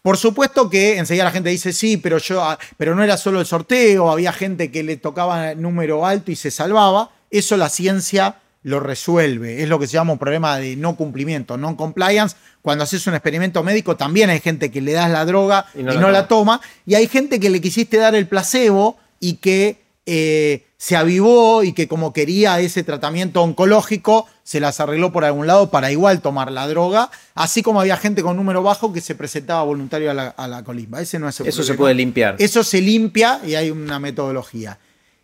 [0.02, 3.40] Por supuesto que enseguida la gente dice, sí, pero, yo, ah, pero no era solo
[3.40, 7.10] el sorteo, había gente que le tocaba número alto y se salvaba.
[7.30, 9.62] Eso la ciencia lo resuelve.
[9.62, 12.36] Es lo que se llama un problema de no cumplimiento, non-compliance.
[12.62, 16.10] Cuando haces un experimento médico también hay gente que le das la droga y no,
[16.10, 16.60] la, toma.
[16.86, 21.72] Y hay gente que le quisiste dar el placebo y que eh, se avivó y
[21.72, 26.50] que como quería ese tratamiento oncológico, se las arregló por algún lado para igual tomar
[26.50, 27.10] la droga.
[27.34, 31.00] Así como había gente con número bajo que se presentaba voluntario a la, colimba.
[31.00, 32.36] Ese no es Eso se puede limpiar.
[32.38, 34.78] Eso se limpia y hay una metodología.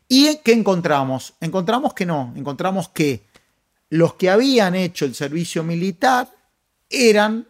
[0.08, 1.34] ¿Y qué encontramos?
[1.40, 3.22] Encontramos que no, encontramos que
[3.88, 6.28] los que habían hecho el servicio militar
[6.90, 7.46] eran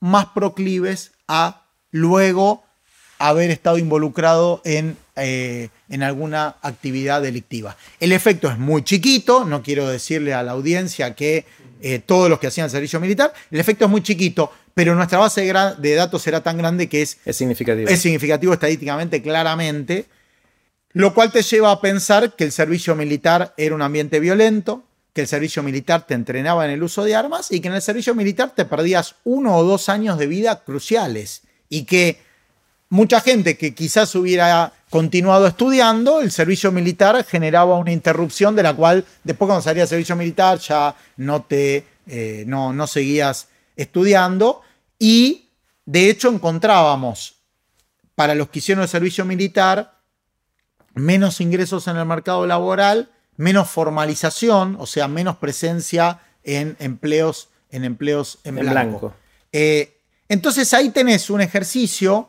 [0.00, 2.64] más proclives a luego
[3.18, 7.76] haber estado involucrado en, eh, en, alguna actividad delictiva.
[8.00, 11.46] El efecto es muy chiquito, no quiero decirle a la audiencia que
[11.80, 15.18] eh, todos los que hacían el servicio militar, el efecto es muy chiquito, pero nuestra
[15.18, 17.88] base de, de datos era tan grande que es, es significativo.
[17.88, 20.06] Es significativo estadísticamente, claramente,
[20.94, 25.22] lo cual te lleva a pensar que el servicio militar era un ambiente violento, que
[25.22, 28.14] el servicio militar te entrenaba en el uso de armas y que en el servicio
[28.14, 31.42] militar te perdías uno o dos años de vida cruciales.
[31.68, 32.20] Y que
[32.88, 38.74] mucha gente que quizás hubiera continuado estudiando, el servicio militar generaba una interrupción de la
[38.74, 44.62] cual después cuando salía el servicio militar ya no te eh, no, no seguías estudiando.
[44.96, 45.48] Y
[45.86, 47.34] de hecho encontrábamos
[48.14, 49.93] para los que hicieron el servicio militar
[50.94, 57.84] menos ingresos en el mercado laboral, menos formalización, o sea, menos presencia en empleos en,
[57.84, 59.14] empleos en, blanco.
[59.50, 62.28] Eh, entonces ahí tenés un ejercicio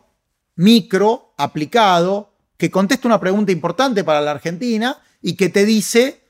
[0.56, 6.22] micro, aplicado, que contesta una pregunta importante para la Argentina y que te dice,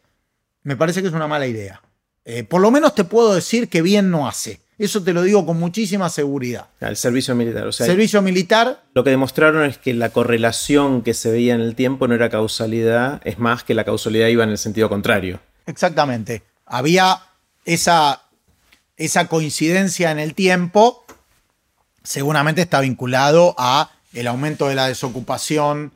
[0.64, 1.82] me parece que es una mala idea.
[2.26, 4.62] Eh, por lo menos te puedo decir que bien no hace.
[4.78, 6.68] Eso te lo digo con muchísima seguridad.
[6.82, 7.68] El servicio militar.
[7.68, 8.84] O sea, servicio militar.
[8.94, 12.30] Lo que demostraron es que la correlación que se veía en el tiempo no era
[12.30, 15.40] causalidad, es más que la causalidad iba en el sentido contrario.
[15.66, 16.44] Exactamente.
[16.66, 17.22] Había
[17.64, 18.24] esa,
[18.98, 21.06] esa coincidencia en el tiempo,
[22.04, 25.94] seguramente está vinculado a el aumento de la desocupación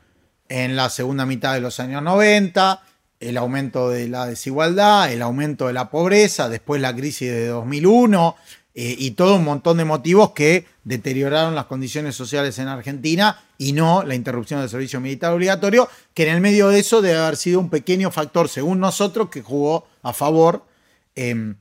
[0.47, 2.81] en la segunda mitad de los años 90,
[3.19, 8.35] el aumento de la desigualdad, el aumento de la pobreza, después la crisis de 2001
[8.81, 13.73] eh, y todo un montón de motivos que deterioraron las condiciones sociales en Argentina y
[13.73, 17.35] no la interrupción del servicio militar obligatorio, que en el medio de eso debe haber
[17.35, 20.65] sido un pequeño factor, según nosotros, que jugó a favor.
[21.13, 21.57] Em,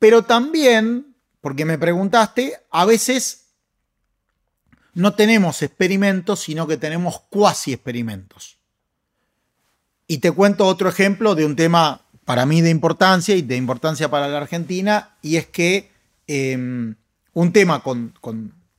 [0.00, 3.52] pero también, porque me preguntaste, a veces
[4.94, 8.58] no tenemos experimentos, sino que tenemos cuasi experimentos.
[10.08, 14.10] Y te cuento otro ejemplo de un tema para mí de importancia y de importancia
[14.10, 15.96] para la Argentina, y es que
[16.28, 16.94] em,
[17.32, 18.14] un tema con,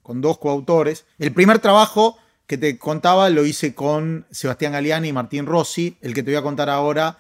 [0.04, 5.46] dos coautores, el primer trabajo que te contaba lo hice con Sebastián Galeani y Martín
[5.46, 7.20] Rossi, el que te voy a contar ahora,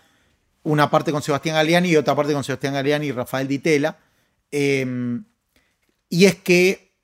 [0.63, 3.97] una parte con Sebastián Galeani y otra parte con Sebastián Galeani y Rafael Ditela.
[4.51, 5.25] Em,
[6.09, 6.95] y es que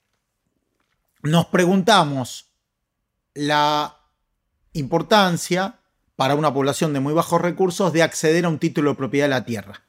[1.21, 2.51] nos preguntamos
[3.33, 3.97] la
[4.73, 5.79] importancia
[6.15, 9.29] para una población de muy bajos recursos de acceder a un título de propiedad de
[9.29, 9.84] la tierra.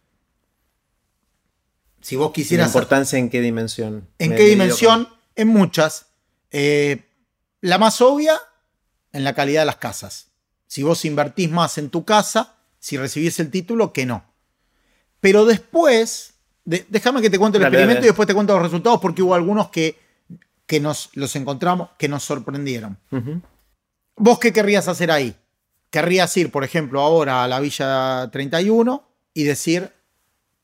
[2.07, 2.69] Si vos quisieras...
[2.69, 4.09] importancia en qué dimensión?
[4.21, 5.09] ¿En qué dimensión?
[5.35, 6.07] En muchas.
[6.53, 7.05] Eh,
[7.61, 8.39] la más obvia,
[9.13, 10.29] en la calidad de las casas.
[10.69, 14.25] Si vos invertís más en tu casa, si recibís el título, que no.
[15.19, 16.35] Pero después,
[16.65, 19.71] déjame que te cuente el experimento y después te cuento los resultados, porque hubo algunos
[19.71, 19.99] que,
[20.65, 22.99] que nos los encontramos, que nos sorprendieron.
[24.15, 25.35] ¿Vos qué querrías hacer ahí?
[25.91, 29.03] querrías ir, por ejemplo, ahora a la Villa 31
[29.35, 29.93] y decir,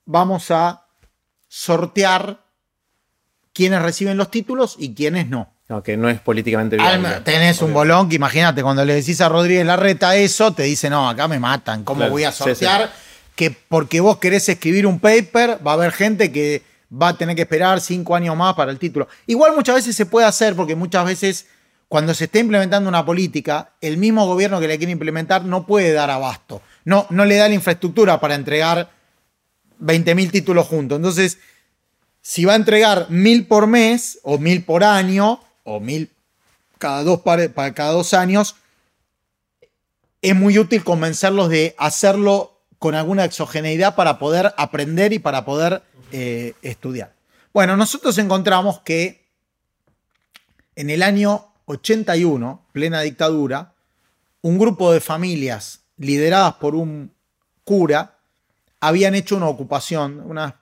[0.04, 0.86] vamos a
[1.54, 2.46] sortear
[3.52, 5.52] quiénes reciben los títulos y quiénes no.
[5.68, 7.20] No, que no es políticamente viable.
[7.24, 11.10] tenés un bolón que imagínate, cuando le decís a Rodríguez Larreta eso, te dice, no,
[11.10, 12.90] acá me matan, ¿cómo voy a sortear?
[13.36, 17.36] Que porque vos querés escribir un paper, va a haber gente que va a tener
[17.36, 19.06] que esperar cinco años más para el título.
[19.26, 21.48] Igual muchas veces se puede hacer porque muchas veces
[21.86, 25.92] cuando se está implementando una política, el mismo gobierno que la quiere implementar no puede
[25.92, 26.62] dar abasto.
[26.86, 29.01] No, no le da la infraestructura para entregar
[29.80, 30.96] 20.000 títulos juntos.
[30.96, 31.38] Entonces,
[32.20, 36.10] si va a entregar mil por mes, o mil por año, o mil
[36.78, 38.56] cada dos, para cada dos años,
[40.20, 45.82] es muy útil convencerlos de hacerlo con alguna exogeneidad para poder aprender y para poder
[46.12, 47.12] eh, estudiar.
[47.52, 49.22] Bueno, nosotros encontramos que
[50.74, 53.74] en el año 81, plena dictadura,
[54.40, 57.12] un grupo de familias lideradas por un
[57.64, 58.18] cura
[58.82, 60.54] habían hecho una ocupación, unas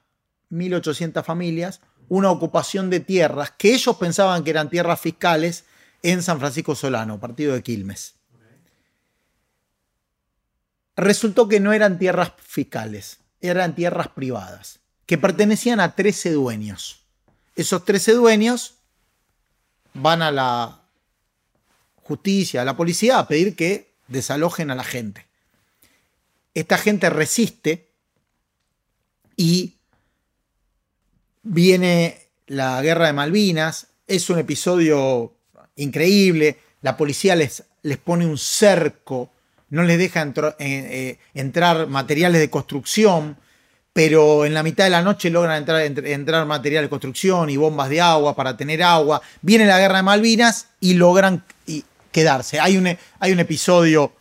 [0.50, 5.64] 1.800 familias, una ocupación de tierras que ellos pensaban que eran tierras fiscales
[6.02, 8.16] en San Francisco Solano, partido de Quilmes.
[10.96, 17.06] Resultó que no eran tierras fiscales, eran tierras privadas, que pertenecían a 13 dueños.
[17.56, 18.74] Esos 13 dueños
[19.94, 20.82] van a la,
[22.02, 25.26] justicia, a la policía a pedir que desalojen a la gente.
[26.52, 27.89] Esta gente resiste
[29.40, 29.78] y
[31.42, 35.32] viene la guerra de Malvinas, es un episodio
[35.76, 39.30] increíble, la policía les, les pone un cerco,
[39.70, 43.38] no les deja eh, eh, entrar materiales de construcción,
[43.94, 47.88] pero en la mitad de la noche logran entrar, entrar material de construcción y bombas
[47.88, 49.22] de agua para tener agua.
[49.40, 51.44] Viene la guerra de Malvinas y logran,
[52.12, 52.60] quedarse.
[52.60, 54.12] Hay un, hay un episodio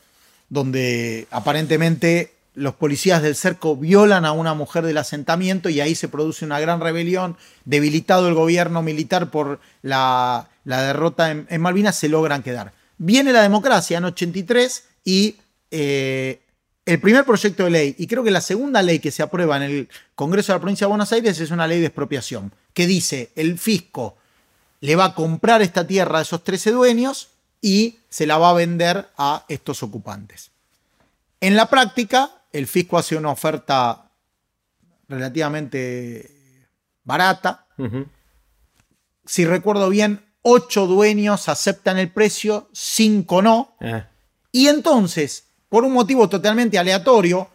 [0.48, 6.10] donde aparentemente los policías del cerco violan a una mujer del asentamiento y ahí se
[6.10, 12.44] produce una gran rebelión, debilitado el gobierno militar por la, derrota en, Malvinas, se logran
[12.44, 12.74] quedar.
[12.98, 15.38] Viene la democracia en 83 y
[15.72, 16.42] eh,
[16.86, 19.64] el primer proyecto de ley, y creo que la segunda ley que se aprueba en
[19.64, 23.32] el Congreso de la Provincia de Buenos Aires es una ley de expropiación, que dice
[23.36, 24.18] el fisco
[24.82, 27.30] le va a comprar esta tierra a esos 13 dueños
[27.62, 30.52] y se la va a vender a estos ocupantes.
[31.42, 34.12] En la práctica, el fisco hace una oferta
[35.08, 36.68] relativamente
[37.04, 37.66] barata.
[39.26, 43.76] Si recuerdo bien, ocho dueños aceptan el precio, cinco no.
[43.82, 44.08] Ah.
[44.52, 47.48] Y entonces, por un motivo totalmente aleatorio,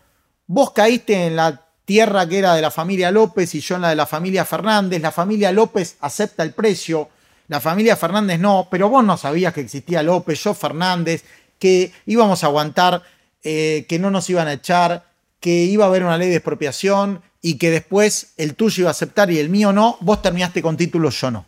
[0.46, 3.90] vos caíste en la tierra que era de la familia López y yo en la
[3.90, 5.02] de la familia Fernández.
[5.02, 7.08] La familia López acepta el precio,
[7.48, 11.24] la familia Fernández no, pero vos no sabías que existía López, yo Fernández,
[11.58, 13.02] que íbamos a aguantar,
[13.44, 15.04] eh, que no nos iban a echar,
[15.38, 18.92] que iba a haber una ley de expropiación y que después el tuyo iba a
[18.92, 21.46] aceptar y el mío no, vos terminaste con título, yo no.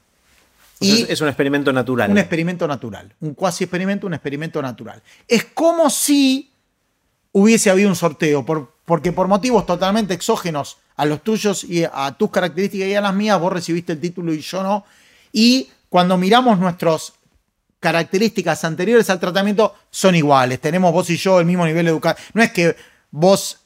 [0.79, 2.11] Y es un experimento natural.
[2.11, 5.03] Un experimento natural, un cuasi experimento, un experimento natural.
[5.27, 6.51] Es como si
[7.33, 8.45] hubiese habido un sorteo,
[8.85, 13.15] porque por motivos totalmente exógenos a los tuyos y a tus características y a las
[13.15, 14.85] mías, vos recibiste el título y yo no.
[15.33, 17.15] Y cuando miramos nuestras
[17.87, 20.61] características anteriores al tratamiento, son iguales.
[20.61, 22.27] Tenemos vos y yo el mismo nivel educativo.
[22.35, 22.75] No es que
[23.13, 23.61] vos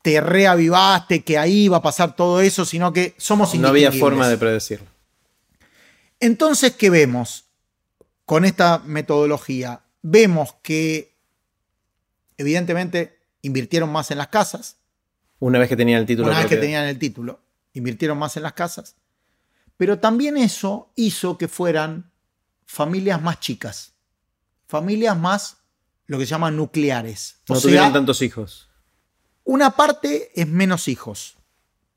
[0.00, 4.26] te reavivaste, que ahí va a pasar todo eso, sino que somos No había forma
[4.26, 4.86] de predecirlo.
[6.18, 7.44] Entonces, ¿qué vemos
[8.24, 9.82] con esta metodología?
[10.00, 11.14] Vemos que
[12.38, 14.78] evidentemente invirtieron más en las casas.
[15.40, 16.28] Una vez que tenían el título.
[16.28, 17.42] Una vez que tenían el título,
[17.74, 18.96] invirtieron más en las casas.
[19.76, 22.10] Pero también eso hizo que fueran
[22.68, 23.92] familias más chicas,
[24.68, 25.56] familias más,
[26.06, 27.36] lo que se llama nucleares.
[27.48, 28.68] No tuvieron tantos hijos.
[29.42, 31.34] Una parte es menos hijos,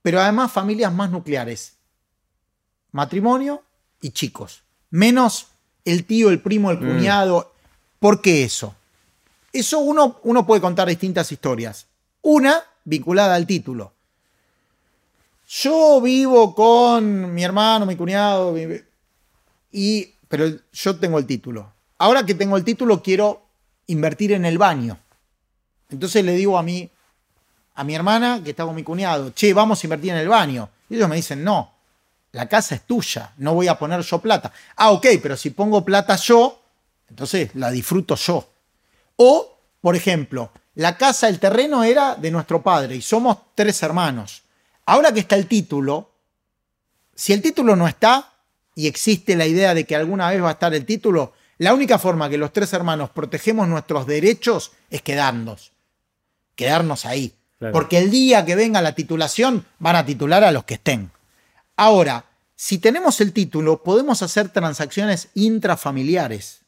[0.01, 1.73] pero además familias más nucleares.
[2.91, 3.63] Matrimonio
[4.01, 4.63] y chicos.
[4.89, 5.47] Menos
[5.85, 6.87] el tío, el primo, el mm.
[6.87, 7.53] cuñado.
[7.99, 8.75] ¿Por qué eso?
[9.53, 11.87] Eso uno, uno puede contar distintas historias.
[12.21, 13.93] Una vinculada al título.
[15.47, 18.55] Yo vivo con mi hermano, mi cuñado,
[19.71, 21.73] y, pero yo tengo el título.
[21.97, 23.41] Ahora que tengo el título, quiero
[23.87, 24.97] invertir en el baño.
[25.89, 26.89] Entonces le digo a mí,
[27.75, 30.69] a mi hermana, que está con mi cuñado, che, vamos a invertir en el baño.
[30.89, 31.73] Y ellos me dicen, no,
[32.31, 34.53] la casa es tuya, no voy a poner yo plata.
[34.77, 36.61] Ah, ok, pero si pongo plata yo,
[37.09, 38.47] entonces la disfruto yo.
[39.17, 44.43] O, por ejemplo, la casa, el terreno era de nuestro padre y somos tres hermanos.
[44.85, 46.09] Ahora que está el título,
[47.13, 48.30] si el título no está
[48.75, 51.99] y existe la idea de que alguna vez va a estar el título, la única
[51.99, 55.71] forma que los tres hermanos protegemos nuestros derechos es quedarnos.
[56.55, 57.35] Quedarnos ahí.
[57.71, 61.11] Porque el día que venga la titulación van a titular a los que estén.
[61.75, 66.61] Ahora, si tenemos el título, podemos hacer transacciones intrafamiliares,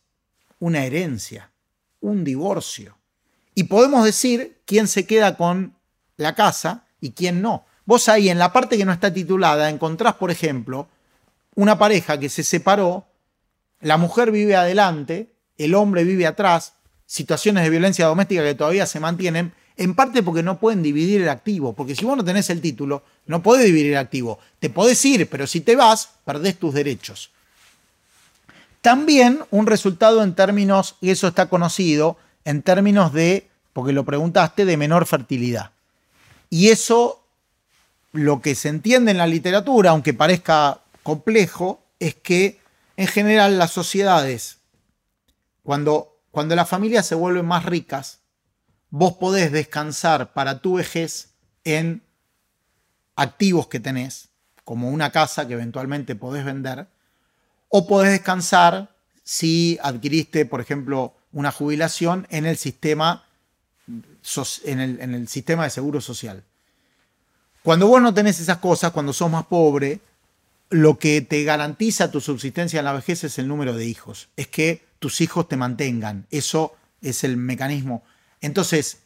[0.59, 1.51] una herencia,
[1.99, 2.97] un divorcio.
[3.55, 5.75] Y podemos decir quién se queda con
[6.17, 7.65] la casa y quién no.
[7.85, 10.87] Vos ahí en la parte que no está titulada encontrás, por ejemplo,
[11.55, 13.05] una pareja que se separó,
[13.81, 16.73] la mujer vive adelante, el hombre vive atrás,
[17.05, 21.29] situaciones de violencia doméstica que todavía se mantienen, en parte porque no pueden dividir el
[21.29, 24.39] activo, porque si vos no tenés el título, no podés dividir el activo.
[24.59, 27.31] Te podés ir, pero si te vas, perdés tus derechos.
[28.81, 34.65] También un resultado en términos, y eso está conocido, en términos de, porque lo preguntaste,
[34.65, 35.71] de menor fertilidad.
[36.49, 37.23] Y eso
[38.11, 42.59] lo que se entiende en la literatura, aunque parezca complejo, es que
[42.97, 44.57] en general las sociedades,
[45.63, 48.19] cuando, cuando las familias se vuelven más ricas,
[48.89, 51.29] vos podés descansar para tu vejez
[51.63, 52.03] en
[53.15, 54.29] activos que tenés,
[54.63, 56.87] como una casa que eventualmente podés vender,
[57.69, 63.25] o podés descansar si adquiriste, por ejemplo, una jubilación en el sistema,
[63.87, 66.43] en el, en el sistema de seguro social.
[67.63, 70.01] Cuando vos no tenés esas cosas, cuando sos más pobre,
[70.73, 74.29] lo que te garantiza tu subsistencia en la vejez es el número de hijos.
[74.35, 76.25] Es que tus hijos te mantengan.
[76.31, 78.03] Eso es el mecanismo.
[78.41, 79.03] Entonces,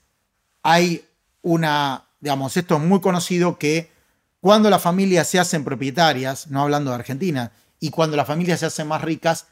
[0.63, 1.03] hay
[1.41, 3.91] una, digamos, esto es muy conocido que
[4.39, 7.51] cuando las familias se hacen propietarias, no hablando de Argentina,
[7.82, 9.47] y cuando las familias se hacen más ricas,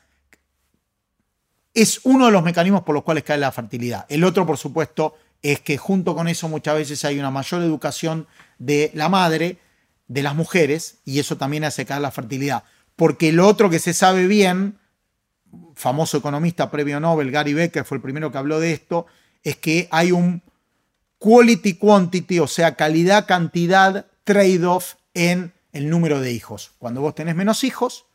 [1.73, 4.05] es uno de los mecanismos por los cuales cae la fertilidad.
[4.07, 8.25] El otro, por supuesto, es que junto con eso muchas veces hay una mayor educación
[8.57, 9.57] de la madre,
[10.07, 12.63] de las mujeres, y eso también hace caer la fertilidad.
[12.95, 14.77] Porque lo otro que se sabe bien,
[15.73, 19.05] famoso economista previo Nobel, Gary Becker, fue el primero que habló de esto,
[19.43, 20.41] es que hay un
[21.19, 26.71] quality quantity, o sea, calidad-cantidad trade-off en el número de hijos.
[26.77, 28.05] Cuando vos tenés menos hijos,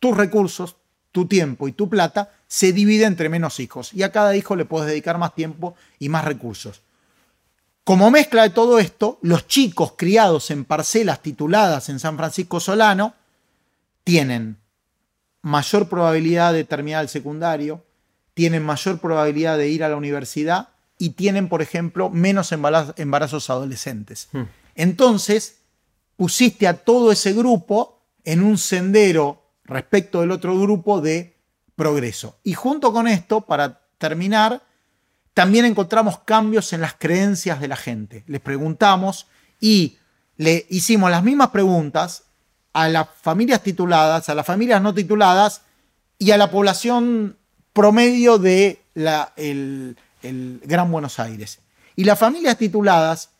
[0.00, 0.76] tus recursos,
[1.12, 4.64] tu tiempo y tu plata se divide entre menos hijos y a cada hijo le
[4.64, 6.82] puedes dedicar más tiempo y más recursos.
[7.84, 13.14] Como mezcla de todo esto, los chicos criados en parcelas tituladas en San Francisco Solano
[14.04, 14.56] tienen
[15.42, 17.84] mayor probabilidad de terminar el secundario,
[18.32, 24.28] tienen mayor probabilidad de ir a la universidad y tienen, por ejemplo, menos embarazos adolescentes.
[24.32, 24.44] Hmm.
[24.74, 25.58] Entonces,
[26.16, 31.36] pusiste a todo ese grupo en un sendero respecto del otro grupo de
[31.76, 32.38] progreso.
[32.42, 34.62] Y junto con esto, para terminar,
[35.34, 38.22] también encontramos cambios en las creencias de la gente.
[38.28, 39.26] Les preguntamos
[39.60, 39.98] y
[40.36, 42.22] le hicimos las mismas preguntas
[42.72, 45.62] a las familias tituladas, a las familias no tituladas
[46.18, 47.36] y a la población
[47.72, 48.80] promedio de
[49.36, 51.60] el, Gran Buenos Aires.
[51.96, 53.30] Y las familias tituladas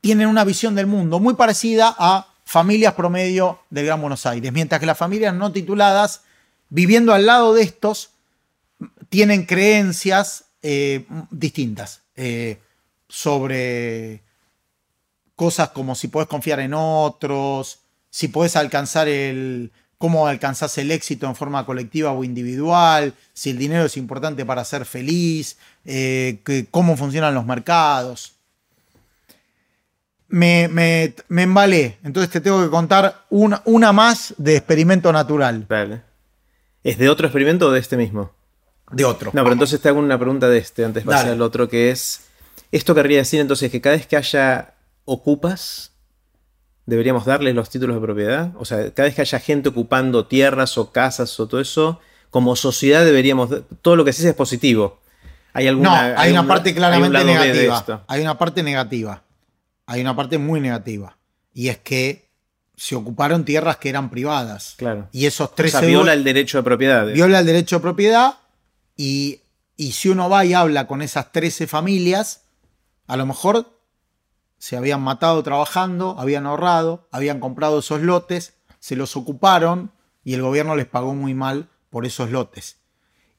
[0.00, 4.80] tienen una visión del mundo muy parecida a familias promedio del Gran Buenos Aires, mientras
[4.80, 6.22] que las familias no tituladas,
[6.68, 8.10] viviendo al lado de estos,
[9.08, 12.58] tienen creencias eh, distintas eh,
[13.08, 14.22] sobre
[15.34, 21.26] cosas como si puedes confiar en otros, si puedes alcanzar el, cómo alcanzás el éxito
[21.26, 26.40] en forma colectiva o individual, si el dinero es importante para ser feliz, eh,
[26.70, 28.32] cómo funcionan los mercados.
[30.28, 35.66] Me, me, embalé, entonces te tengo que contar una, una más de experimento natural.
[36.82, 38.32] ¿Es de otro experimento o de este mismo?
[38.92, 39.30] De otro.
[39.34, 41.90] No, pero entonces te hago una pregunta de este antes de pasar al otro, que
[41.90, 42.22] es,
[42.70, 44.74] esto querría decir entonces que cada vez que haya
[45.04, 45.92] ocupas,
[46.86, 48.52] deberíamos darles los títulos de propiedad.
[48.56, 52.56] O sea, cada vez que haya gente ocupando tierras o casas o todo eso, como
[52.56, 53.50] sociedad deberíamos,
[53.82, 55.00] todo lo que se es positivo.
[55.54, 58.04] Hay alguna, no, hay, una parte claramente negativa.
[58.06, 59.22] Hay una parte negativa.
[59.86, 61.18] Hay una parte muy negativa.
[61.52, 62.30] Y es que
[62.74, 64.74] se ocuparon tierras que eran privadas.
[64.78, 65.08] Claro.
[65.12, 65.74] Y esos tres.
[65.74, 67.06] O viola el derecho de propiedad.
[67.06, 68.34] Viola el derecho de propiedad.
[69.02, 69.40] Y,
[69.76, 72.42] y si uno va y habla con esas 13 familias,
[73.08, 73.80] a lo mejor
[74.58, 79.90] se habían matado trabajando, habían ahorrado, habían comprado esos lotes, se los ocuparon
[80.22, 82.76] y el gobierno les pagó muy mal por esos lotes.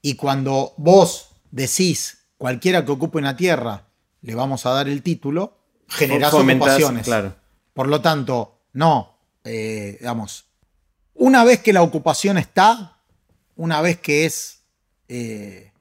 [0.01, 3.85] Y cuando vos decís, cualquiera que ocupe una tierra,
[4.19, 7.05] le vamos a dar el título, generás ocupaciones.
[7.05, 7.37] Claro.
[7.73, 10.43] Por lo tanto, no, eh, digamos,
[11.13, 12.97] una vez que la ocupación está,
[13.55, 14.62] una vez que es
[15.15, 15.71] eh,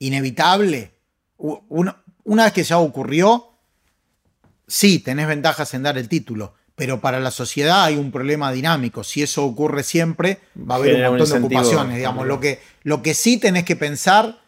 [0.00, 0.90] inevitable,
[1.36, 3.52] una, una vez que ya ocurrió,
[4.66, 9.04] sí, tenés ventajas en dar el título, pero para la sociedad hay un problema dinámico.
[9.04, 11.96] Si eso ocurre siempre, va a haber un montón de ocupaciones.
[11.98, 12.26] Digamos.
[12.26, 14.42] Lo, que, lo que sí tenés que pensar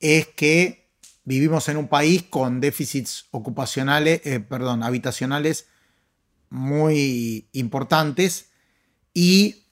[0.00, 0.88] es que
[1.24, 5.66] vivimos en un país con déficits ocupacionales, eh, perdón, habitacionales
[6.48, 8.46] muy importantes
[9.12, 9.64] y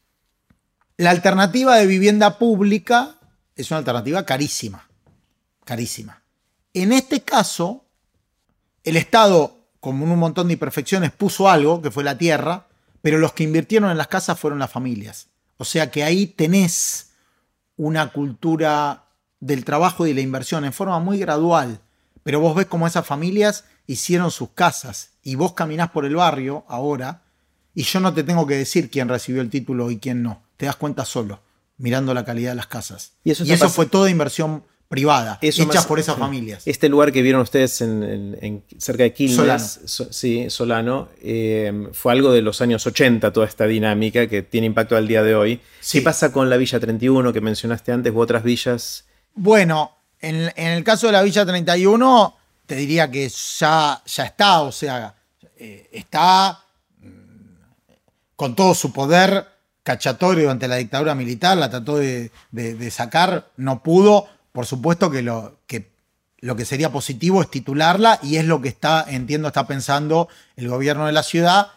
[0.99, 3.20] la alternativa de vivienda pública
[3.61, 4.89] es una alternativa carísima,
[5.65, 6.23] carísima.
[6.75, 7.85] En este caso,
[8.85, 12.67] el Estado como un montón de imperfecciones, puso algo, que fue la tierra,
[13.03, 15.29] pero los que invirtieron en las casas fueron las familias.
[15.57, 17.13] O sea que ahí tenés
[17.77, 19.07] una cultura
[19.41, 21.81] del trabajo y de la inversión en forma muy gradual,
[22.23, 26.65] pero vos ves cómo esas familias hicieron sus casas y vos caminás por el barrio
[26.69, 27.23] ahora
[27.75, 30.67] y yo no te tengo que decir quién recibió el título y quién no, te
[30.67, 31.41] das cuenta solo,
[31.81, 33.13] mirando la calidad de las casas.
[33.25, 36.65] Y eso, y eso fue toda inversión privada, hechas por esas familias.
[36.67, 42.33] Este lugar que vieron ustedes en, cerca de Quilmes, Solano, sí, Solano eh, fue algo
[42.33, 45.61] de los años 80, toda esta dinámica que tiene impacto al día de hoy.
[45.91, 49.05] ¿Qué pasa con la Villa 31 que mencionaste antes u otras villas?
[49.35, 54.73] Bueno, en, el caso de la Villa 31, te diría que ya, ya está, o
[54.73, 55.15] sea,
[55.57, 56.65] eh, está
[56.99, 57.07] mm,
[58.35, 59.47] con todo su poder
[59.83, 62.31] cachatorio ante la dictadura militar, la trató de
[62.91, 65.93] sacar, no pudo por supuesto que lo, que
[66.39, 70.69] lo que sería positivo es titularla y es lo que está, entiendo, está pensando el
[70.69, 71.69] gobierno de la ciudad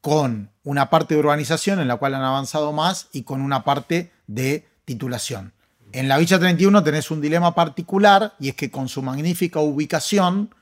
[0.00, 4.12] con una parte de urbanización en la cual han avanzado más y con una parte
[4.26, 5.52] de titulación.
[5.92, 10.54] En la Villa 31 tenés un dilema particular y es que con su magnífica ubicación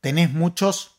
[0.00, 0.92] tenés muchos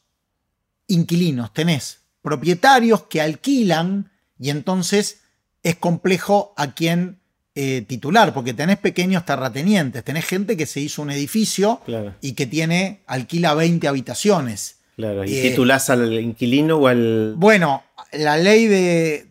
[0.87, 5.21] inquilinos, tenés propietarios que alquilan y entonces
[5.65, 7.17] es complejo a quien
[7.55, 11.81] eh, titular, porque tenés pequeños terratenientes, tenés gente que se hizo un edificio
[12.21, 14.77] y que tiene, alquila 20 habitaciones.
[14.95, 17.33] Claro, ¿y eh, titulás al inquilino o al...?
[17.37, 19.25] Bueno, la ley de...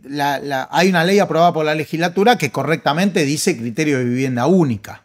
[0.70, 5.04] hay una ley aprobada por la legislatura que correctamente dice criterio de vivienda única.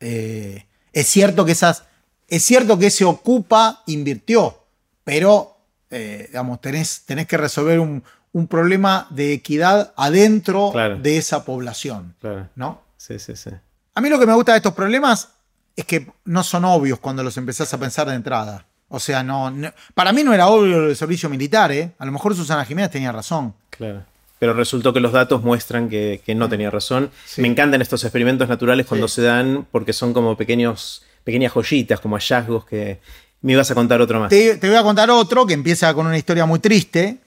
[0.00, 0.64] Eh,
[0.94, 1.84] es cierto que esas...
[2.26, 4.64] Es cierto que se ocupa invirtió,
[5.04, 5.58] pero
[5.90, 12.14] digamos, tenés, tenés que resolver un, un problema de equidad adentro de esa población.
[12.54, 12.82] ¿No?
[12.96, 13.50] Sí, sí, sí.
[13.94, 15.30] A mí lo que me gusta de estos problemas
[15.76, 18.66] es que no son obvios cuando los empezás a pensar de entrada.
[18.88, 19.52] O sea, no,
[19.94, 21.92] para mí no era obvio el servicio militar, ¿eh?
[21.98, 23.54] A lo mejor Susana Jiménez tenía razón.
[23.70, 24.04] Claro.
[24.38, 27.10] pero resultó que los datos muestran que, no tenía razón.
[27.36, 32.16] Me encantan estos experimentos naturales cuando se dan porque son como pequeños, pequeñas joyitas, como
[32.16, 33.00] hallazgos que
[33.42, 34.30] me ibas a contar otro más.
[34.30, 37.18] Te, voy a contar otro que empieza con una historia muy triste,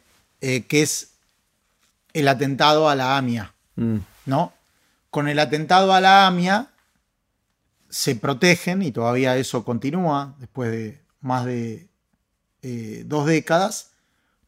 [0.45, 1.13] eh, que es
[2.11, 3.53] el atentado a la AMIA.
[3.75, 3.99] Mm.
[4.25, 4.51] ¿no?
[5.09, 6.67] Con el atentado a la AMIA
[7.89, 11.87] se protegen, y todavía eso continúa después de más de
[12.61, 13.91] eh, dos décadas,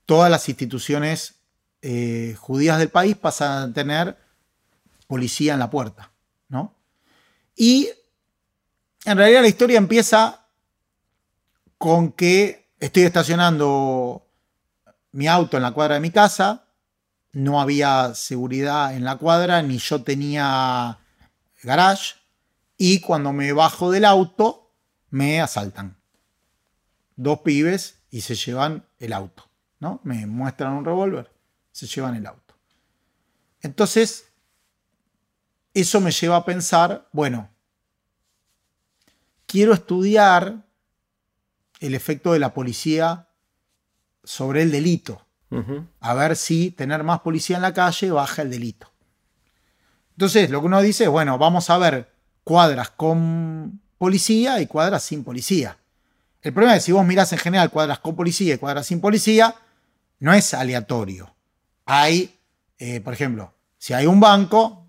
[0.06, 1.36] todas las instituciones
[1.82, 4.18] eh, judías del país pasan a tener
[5.08, 6.12] policía en la puerta,
[6.50, 6.76] ¿no?
[7.56, 7.88] Y
[9.06, 10.46] en realidad la historia empieza
[11.78, 14.25] con que estoy estacionando
[15.16, 16.66] mi auto en la cuadra de mi casa,
[17.32, 21.00] no había seguridad en la cuadra, ni yo tenía
[21.64, 22.16] garage,
[22.78, 24.74] y cuando me bajo del auto,
[25.12, 25.96] me asaltan.
[27.16, 29.50] Dos pibes y se llevan el auto,
[29.80, 30.02] ¿no?
[30.04, 31.32] Me muestran un revólver,
[31.72, 32.54] se llevan el auto.
[33.62, 34.34] Entonces,
[35.74, 37.50] eso me lleva a pensar, bueno,
[39.46, 40.66] quiero estudiar
[41.80, 43.30] el efecto de la policía
[44.26, 45.22] sobre el delito.
[46.02, 48.92] A ver si tener más policía en la calle baja el delito.
[50.12, 52.12] Entonces, lo que uno dice es, bueno, vamos a ver
[52.44, 55.78] cuadras con policía y cuadras sin policía.
[56.42, 59.00] El problema es que si vos mirás en general cuadras con policía y cuadras sin
[59.00, 59.56] policía,
[60.20, 61.34] no es aleatorio.
[61.86, 62.38] Hay,
[62.78, 64.88] eh, por ejemplo, si hay un banco,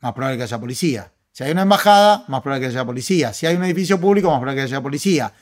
[0.00, 1.12] más probable que haya policía.
[1.32, 3.32] Si hay una embajada, más probable que haya policía.
[3.32, 5.32] Si hay un edificio público, más probable que haya policía.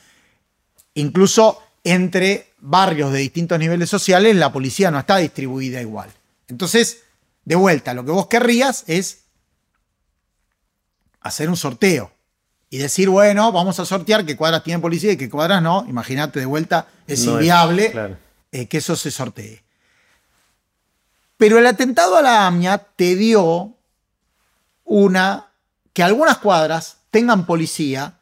[0.95, 6.11] Incluso entre barrios de distintos niveles sociales, la policía no está distribuida igual.
[6.49, 7.05] Entonces,
[7.45, 9.21] de vuelta, lo que vos querrías es
[11.21, 12.11] hacer un sorteo
[12.71, 15.87] y decir, bueno, vamos a sortear qué cuadras tienen policía y qué cuadras no.
[15.89, 18.17] Imagínate, de vuelta, es inviable
[18.51, 19.63] eh, que eso se sortee.
[21.37, 23.77] Pero el atentado a la AMIA te dio
[24.83, 25.53] una,
[25.93, 28.16] que algunas cuadras tengan policía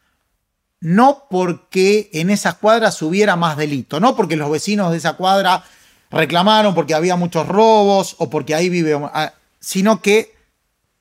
[0.85, 5.65] no porque en esas cuadras hubiera más delito, no porque los vecinos de esa cuadra
[6.11, 10.35] reclamaron porque había muchos robos o porque ahí vive, ah, sino que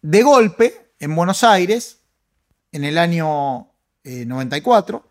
[0.01, 1.97] de golpe en Buenos Aires,
[2.71, 3.67] en el año
[4.05, 5.09] 94, eh,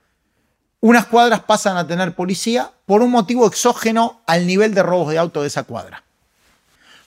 [0.80, 5.18] unas cuadras pasan a tener policía por un motivo exógeno al nivel de robos de
[5.18, 6.02] auto de esa cuadra.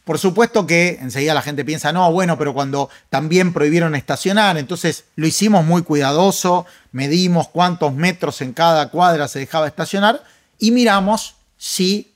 [0.05, 5.05] Por supuesto que enseguida la gente piensa, no, bueno, pero cuando también prohibieron estacionar, entonces
[5.15, 10.23] lo hicimos muy cuidadoso, medimos cuántos metros en cada cuadra se dejaba estacionar
[10.59, 12.13] y miramos si,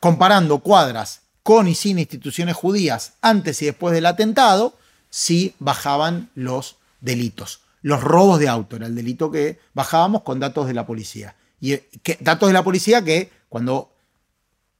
[0.00, 4.76] comparando cuadras con y sin instituciones judías antes y después del atentado,
[5.08, 7.60] si bajaban los delitos.
[7.80, 11.36] Los robos de auto era el delito que bajábamos con datos de la policía.
[11.60, 11.88] Y eh,
[12.20, 13.92] datos de la policía que cuando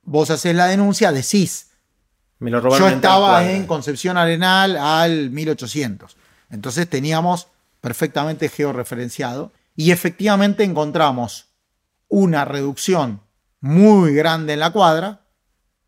[0.03, 1.68] vos haces la denuncia decís,
[2.41, 6.17] yo estaba en Concepción Arenal al 1800.
[6.51, 7.49] Entonces teníamos
[7.81, 11.47] perfectamente georreferenciado y efectivamente encontramos
[12.09, 13.21] una reducción
[13.61, 15.23] muy grande en la cuadra,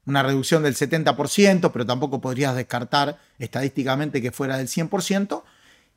[0.06, 5.42] una reducción del 70%, pero tampoco podrías descartar estadísticamente que fuera del 100%,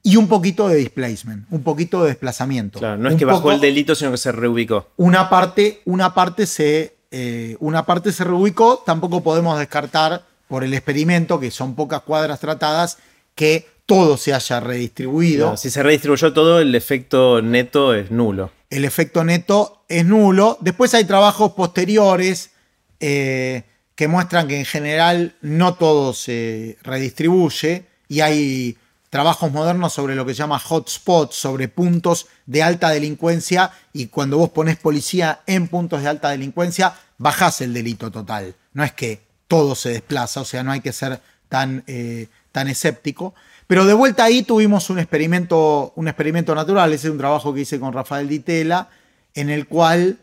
[0.04, 2.80] y un poquito de displacement, un poquito de desplazamiento.
[2.80, 4.90] Claro, no es que bajó el delito, sino que se reubicó.
[4.98, 10.76] Una parte, una parte, se, eh, una parte se reubicó, tampoco podemos descartar por el
[10.76, 13.00] experimento, que son pocas cuadras tratadas,
[13.34, 15.58] que todo se haya redistribuido.
[15.58, 18.52] si se redistribuyó todo, el efecto neto es nulo.
[18.70, 20.60] El efecto neto es nulo.
[20.62, 22.52] Después hay trabajos posteriores
[23.00, 23.64] eh,
[23.96, 28.78] que muestran que en general no todo se redistribuye y hay
[29.10, 34.38] trabajos modernos sobre lo que se llama hotspots, sobre puntos de alta delincuencia y cuando
[34.38, 38.54] vos pones policía en puntos de alta delincuencia, bajás el delito total.
[38.74, 42.68] No es que todo se desplaza, o sea, no hay que ser tan, eh, tan
[42.68, 43.36] escéptico.
[43.68, 47.62] Pero de vuelta ahí tuvimos un experimento, un experimento natural, ese es un trabajo que
[47.62, 48.90] hice con Rafael Ditela,
[49.36, 50.18] en el cual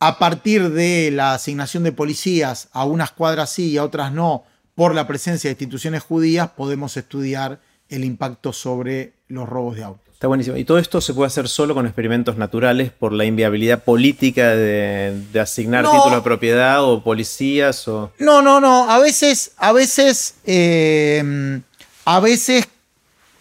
[0.00, 4.42] a partir de la asignación de policías a unas cuadras sí y a otras no,
[4.74, 10.11] por la presencia de instituciones judías, podemos estudiar el impacto sobre los robos de autos.
[10.22, 10.56] Está buenísimo.
[10.56, 15.20] Y todo esto se puede hacer solo con experimentos naturales por la inviabilidad política de,
[15.40, 18.12] asignar títulos de propiedad o policías o.
[18.20, 18.88] No, no, no.
[18.88, 21.60] A veces, a veces, eh,
[22.04, 22.68] a veces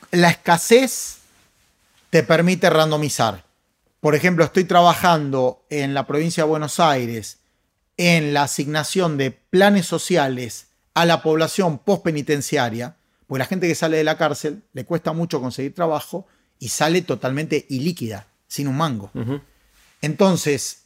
[0.09, 1.19] la escasez
[2.09, 3.43] te permite randomizar.
[3.99, 7.37] Por ejemplo, estoy trabajando en la provincia de Buenos Aires
[7.97, 10.65] en la asignación de planes sociales
[10.95, 12.95] a la población postpenitenciaria,
[13.27, 16.25] porque la gente que sale de la cárcel le cuesta mucho conseguir trabajo
[16.61, 19.09] y sale totalmente ilíquida, sin un mango.
[19.99, 20.83] Entonces,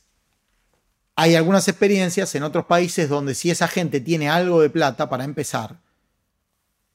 [1.18, 5.26] hay algunas experiencias en otros países donde si esa gente tiene algo de plata para
[5.26, 5.82] empezar,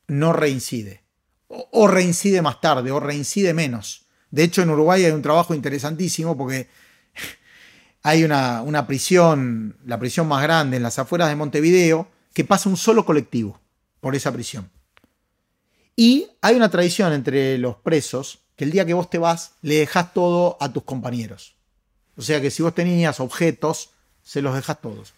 [0.08, 1.02] no reincide.
[1.48, 4.06] O, reincide más tarde, o reincide menos.
[4.30, 6.70] De hecho, en Uruguay hay un trabajo interesantísimo porque
[8.02, 12.70] hay una, una prisión, la prisión más grande en las afueras de Montevideo, que pasa
[12.70, 13.60] un solo colectivo
[14.00, 14.70] por esa prisión.
[15.96, 19.76] Y hay una tradición entre los presos que el día que vos te vas le
[19.76, 21.54] dejas todo a tus compañeros.
[22.18, 23.88] O sea que si vos tenías objetos,
[24.22, 25.14] se los dejas todos.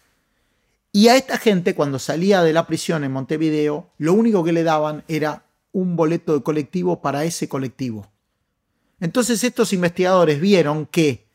[0.93, 4.63] Y a esta gente, cuando salía de la prisión en Montevideo, lo único que le
[4.63, 8.07] daban era un boleto de colectivo para ese colectivo.
[9.01, 11.25] Entonces estos investigadores vieron que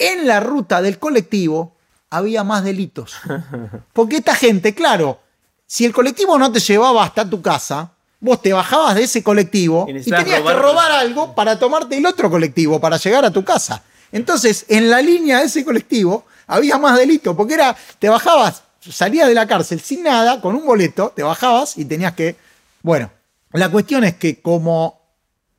[0.00, 1.76] en la ruta del colectivo
[2.10, 3.14] había más delitos.
[3.92, 5.20] Porque esta gente, claro,
[5.64, 7.91] si el colectivo no te llevaba hasta tu casa,
[8.22, 12.30] vos te bajabas de ese colectivo y, tenías que robar algo para tomarte el otro
[12.30, 13.82] colectivo, para llegar a tu casa.
[14.12, 19.26] Entonces, en la línea de ese colectivo había más delito, porque era, te bajabas, salías
[19.26, 22.36] de la cárcel sin nada, con un boleto, te bajabas y tenías que...
[22.82, 23.10] Bueno,
[23.52, 25.00] la cuestión es que como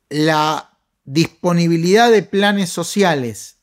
[0.08, 0.70] la
[1.04, 3.56] disponibilidad de planes sociales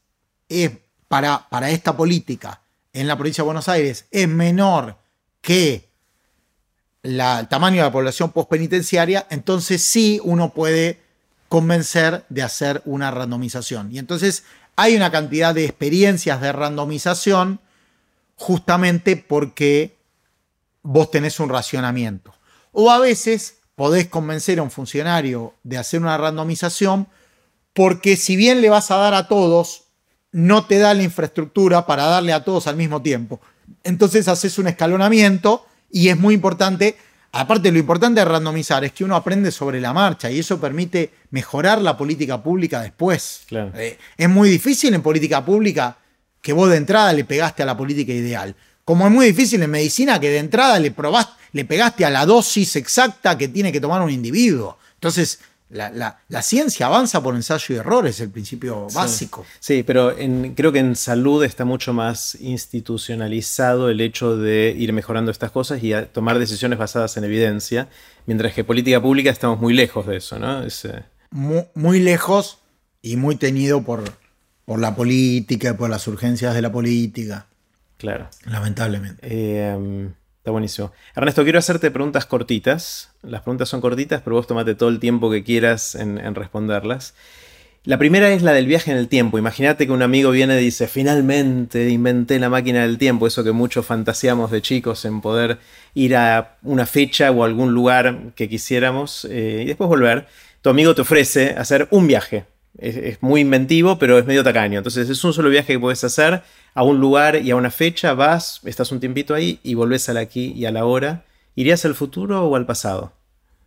[0.48, 0.72] es
[1.08, 2.62] para, para esta política
[2.94, 4.98] en la provincia de Buenos Aires es menor
[5.42, 5.91] que
[7.04, 11.02] el tamaño de la población postpenitenciaria, entonces sí uno puede
[11.50, 13.92] convencer de hacer una randomización.
[13.92, 14.44] Y entonces
[14.76, 17.60] hay una cantidad de experiencias de randomización
[18.36, 19.98] justamente porque
[20.84, 22.34] vos tenés un racionamiento.
[22.72, 27.08] O a veces podés convencer a un funcionario de hacer una randomización
[27.74, 29.86] porque si bien le vas a dar a todos,
[30.32, 33.42] no te da la infraestructura para darle a todos al mismo tiempo.
[33.84, 36.96] Entonces haces un escalonamiento y es muy importante
[37.34, 41.12] Aparte, lo importante de randomizar es que uno aprende sobre la marcha y eso permite
[41.30, 43.44] mejorar la política pública después.
[43.50, 45.98] Eh, es muy difícil en política pública
[46.42, 48.54] que vos de entrada le pegaste a la política ideal.
[48.84, 52.26] Como es muy difícil en medicina que de entrada le, probaste, le pegaste a la
[52.26, 54.78] dosis exacta que tiene que tomar un individuo.
[54.96, 55.40] Entonces,
[55.72, 59.46] la, ciencia avanza por ensayo y error, es el principio básico.
[59.60, 60.14] Sí, pero
[60.56, 65.82] creo que en salud está mucho más institucionalizado el hecho de ir mejorando estas cosas
[65.84, 67.88] y tomar decisiones basadas en evidencia,
[68.26, 70.64] mientras que política pública estamos muy lejos de eso, ¿no?
[70.64, 72.60] Eh, muy, lejos
[73.02, 74.04] y muy teñido por,
[74.66, 77.48] por la política, por las urgencias de la política.
[77.98, 78.30] Claro.
[78.46, 79.22] Lamentablemente.
[79.24, 80.10] Eh,
[80.42, 80.92] Está buenísimo.
[81.16, 83.12] Ernesto, quiero hacerte preguntas cortitas.
[83.22, 87.14] Las preguntas son cortitas, pero vos tomate todo el tiempo que quieras en, responderlas.
[87.84, 89.38] La primera es la del viaje en el tiempo.
[89.38, 93.52] Imagínate que un amigo viene y dice, finalmente inventé la máquina del tiempo, eso que
[93.52, 95.60] muchos fantaseamos de chicos en poder
[95.94, 100.26] ir a una fecha o algún lugar que quisiéramos eh, y después volver.
[100.64, 102.46] Tu amigo te ofrece hacer un viaje.
[102.78, 104.78] Es, muy inventivo, pero es medio tacaño.
[104.78, 106.42] Entonces es un solo viaje que puedes hacer
[106.74, 110.18] a un lugar y a una fecha, vas, estás un tiempito ahí y volvés al
[110.18, 111.26] aquí y a la hora.
[111.56, 113.14] ¿Irías al futuro o al pasado?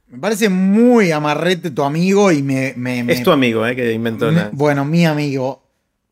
[0.08, 2.74] Me parece muy amarrete tu amigo y me...
[3.08, 3.76] es tu amigo, ¿eh?
[3.76, 4.50] Que inventó la...
[4.52, 5.62] Bueno, mi amigo,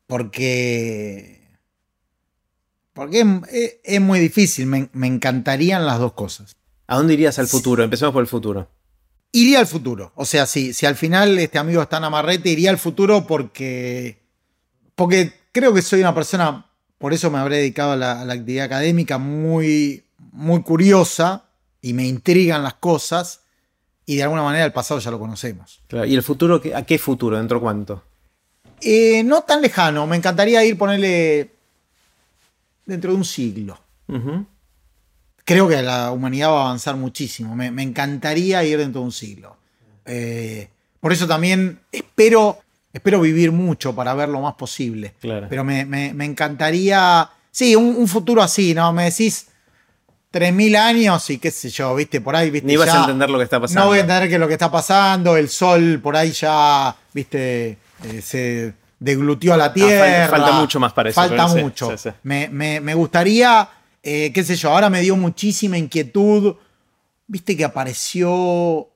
[0.07, 1.41] porque...
[2.93, 3.25] Porque
[3.85, 6.57] es, muy difícil, me, me encantarían las dos cosas.
[6.87, 7.83] ¿A dónde irías al futuro?
[7.83, 8.69] Empecemos por el futuro.
[9.33, 10.13] Iría al futuro.
[10.15, 14.19] O sea, si, si al final este amigo está en amarrete, iría al futuro porque.
[14.95, 16.67] Porque creo que soy una persona,
[16.99, 21.45] por eso me habré dedicado a la, actividad académica, muy, muy curiosa
[21.81, 23.41] y me intrigan las cosas.
[24.05, 25.81] Y de alguna manera el pasado ya lo conocemos.
[25.91, 26.61] ¿Y el futuro?
[26.75, 27.39] ¿A qué futuro?
[27.39, 28.03] ¿Dentro cuánto?
[28.83, 30.07] Eh, no tan lejano.
[30.07, 31.53] Me encantaría ir ponerle
[32.85, 33.79] dentro de un siglo
[35.45, 37.55] creo que la humanidad va a avanzar muchísimo.
[37.55, 39.57] Me, encantaría ir dentro de un siglo.
[40.05, 40.69] Eh,
[41.01, 42.59] por eso también espero,
[42.93, 45.15] espero vivir mucho para ver lo más posible.
[45.21, 48.93] Pero me, encantaría, sí, un, futuro así, ¿no?
[48.93, 49.49] Me decís
[50.33, 52.67] 3.000 años y qué sé yo, viste, por ahí, viste.
[52.67, 53.81] Ni vas a entender lo que está pasando.
[53.81, 56.95] No voy a entender qué es lo que está pasando, el sol por ahí ya,
[57.13, 60.29] viste, eh, se deglutió a la ah, tierra.
[60.29, 61.21] falta, mucho más para eso.
[61.21, 61.95] Falta mucho.
[62.23, 63.69] Me, me gustaría
[64.03, 66.57] eh, qué sé yo, ahora me dio muchísima inquietud.
[67.27, 68.89] Viste que apareció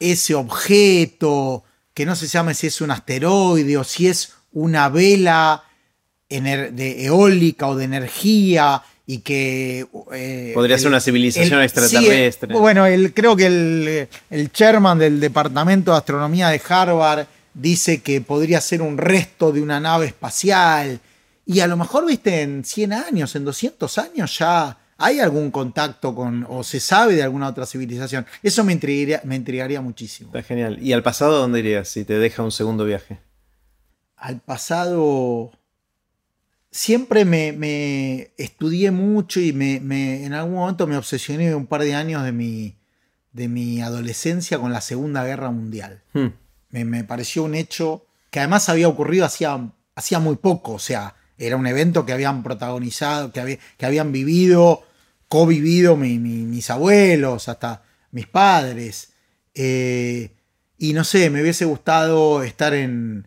[0.00, 1.64] ese objeto,
[1.94, 5.64] que no se llama si es un asteroide o si es una vela
[6.28, 9.86] de eólica o de energía y que...
[10.12, 12.54] Eh, Podría ser una civilización extraterrestre.
[12.54, 18.22] bueno, el, creo que el, el chairman del Departamento de Astronomía de Harvard dice que
[18.22, 21.00] podría ser un resto de una nave espacial
[21.44, 26.14] y a lo mejor, viste, en 100 años, en 200 años ya hay algún contacto
[26.14, 28.24] con, o se sabe de alguna otra civilización.
[28.42, 30.28] Eso me intrigaría, me intrigaría muchísimo.
[30.28, 30.78] Está genial.
[30.80, 33.18] ¿Y al pasado dónde irías si te deja un segundo viaje?
[34.16, 35.50] Al pasado...
[36.70, 42.22] siempre me, estudié mucho y me, en algún momento me obsesioné un par de años
[42.22, 42.76] de mi,
[43.32, 46.02] de mi adolescencia con la Segunda Guerra Mundial.
[46.12, 46.28] Hmm.
[46.70, 51.16] Me, pareció un hecho que además había ocurrido hacía, hacía muy poco, o sea,
[51.46, 54.86] era un evento que habían protagonizado, que, habían vivido,
[55.28, 57.82] co-vivido mis abuelos, hasta
[58.12, 59.12] mis padres.
[59.54, 60.30] Eh,
[60.78, 63.26] y no sé, me hubiese gustado estar en,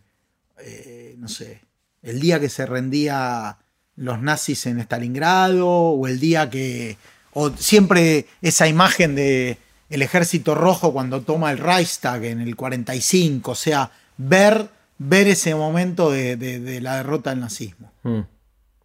[0.59, 1.59] eh, no sé,
[2.03, 3.57] el día que se rendía
[3.97, 6.97] los nazis en Stalingrado, o el día que,
[7.33, 9.57] o siempre esa imagen de
[9.89, 15.55] el ejército rojo cuando toma el Reichstag en el 45, o sea, ver, ver ese
[15.55, 17.91] momento de, la derrota del nazismo.
[18.03, 18.21] Mm,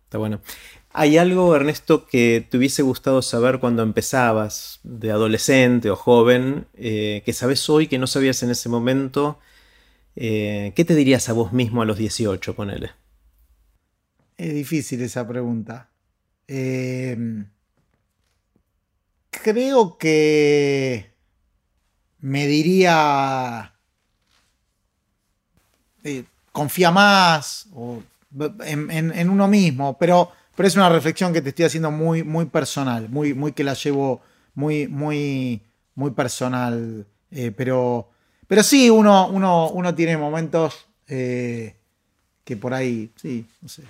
[0.04, 0.40] está bueno.
[0.92, 7.22] ¿Hay algo, Ernesto, que te hubiese gustado saber cuando empezabas, de adolescente o joven, eh,
[7.24, 9.38] que sabes hoy que no sabías en ese momento?
[10.16, 12.90] Eh, ¿Qué te dirías a vos mismo a los 18, ponele?
[14.36, 15.90] Es difícil esa pregunta.
[16.48, 17.46] Em,
[19.30, 21.14] creo que
[22.18, 23.74] me diría,
[26.05, 27.68] eh, confía más
[28.64, 33.09] en, uno mismo, pero, pero es una reflexión que te estoy haciendo muy, muy personal,
[33.09, 34.20] muy, muy que la llevo
[34.55, 35.62] muy, muy,
[35.94, 37.07] muy personal.
[37.30, 38.11] Eh, pero,
[38.46, 41.76] pero sí, uno, uno, uno tiene momentos eh,
[42.44, 43.82] que por ahí, sí, no sé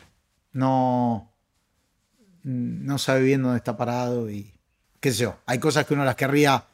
[0.53, 1.33] no,
[2.43, 4.53] no sabe bien dónde está parado y
[5.01, 5.37] qué sé yo.
[5.47, 6.65] Hay cosas que uno las querría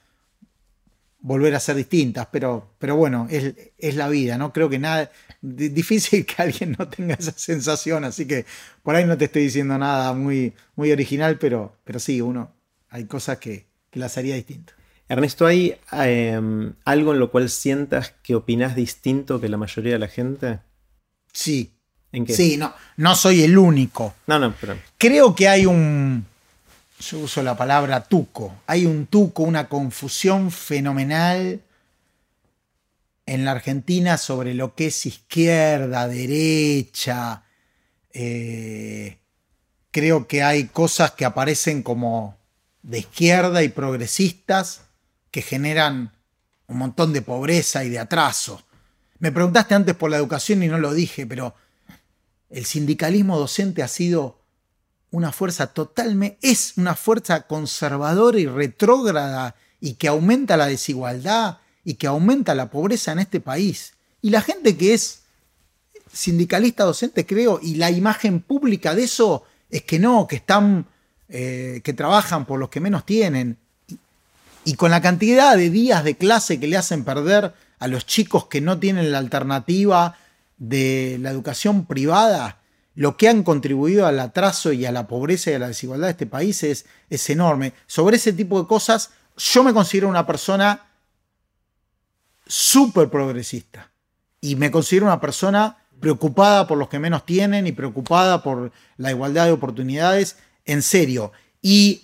[1.27, 4.53] volver a ser distintas, pero, pero bueno, es, la vida, ¿no?
[4.53, 5.11] Creo que nada,
[5.43, 8.47] difícil que alguien no tenga esa sensación, así que
[8.85, 12.55] por ahí no te estoy diciendo nada muy, muy original, pero, pero sí, uno,
[12.91, 14.75] hay cosas que, las haría distinto.
[15.09, 19.99] Ernesto, ¿hay em, algo en lo cual sientas que opinas distinto que la mayoría de
[19.99, 20.59] la gente?
[21.33, 21.73] Sí,
[22.29, 24.15] Sí, no, no soy el único.
[24.27, 24.77] No, no, pero...
[24.97, 26.25] Creo que hay un.
[27.01, 28.55] Yo uso la palabra tuco.
[28.67, 31.61] Hay un tuco, una confusión fenomenal
[33.27, 37.43] en la Argentina sobre lo que es izquierda, derecha.
[38.13, 39.19] Eh,
[39.91, 42.37] creo que hay cosas que aparecen como
[42.83, 44.83] de izquierda y progresistas
[45.31, 46.13] que generan
[46.69, 48.63] un montón de pobreza y de atraso.
[49.19, 51.55] Me preguntaste antes por la educación y no lo dije, pero
[52.49, 54.41] el sindicalismo docente ha sido
[55.11, 61.95] una fuerza totalmente, es una fuerza conservadora y retrógrada y que aumenta la desigualdad y
[61.95, 63.95] que aumenta la pobreza en este país.
[64.23, 65.21] Y la gente que es
[66.13, 70.87] sindicalista docente, creo, y la imagen pública de eso es que no, que están,
[71.29, 73.59] eh, que trabajan por los que menos tienen.
[74.65, 78.47] y con la cantidad de días de clase que le hacen perder a los chicos
[78.47, 80.17] que no tienen la alternativa
[80.59, 82.59] de la educación privada,
[82.97, 86.13] lo que han contribuido al atraso y a la pobreza y a la desigualdad de
[86.13, 87.75] este país es, es enorme.
[87.87, 90.87] Sobre ese tipo de cosas, yo me considero una persona
[92.47, 93.91] súper progresista
[94.41, 99.11] y me considero una persona preocupada por los que menos tienen y preocupada por la
[99.11, 101.33] igualdad de oportunidades, en serio.
[101.61, 102.03] Y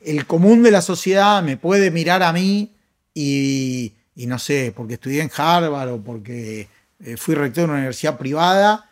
[0.00, 2.72] el común de la sociedad me puede mirar a mí
[3.14, 6.68] y, no sé, porque estudié en Harvard o porque
[7.00, 8.90] eh, fui rector de una universidad privada,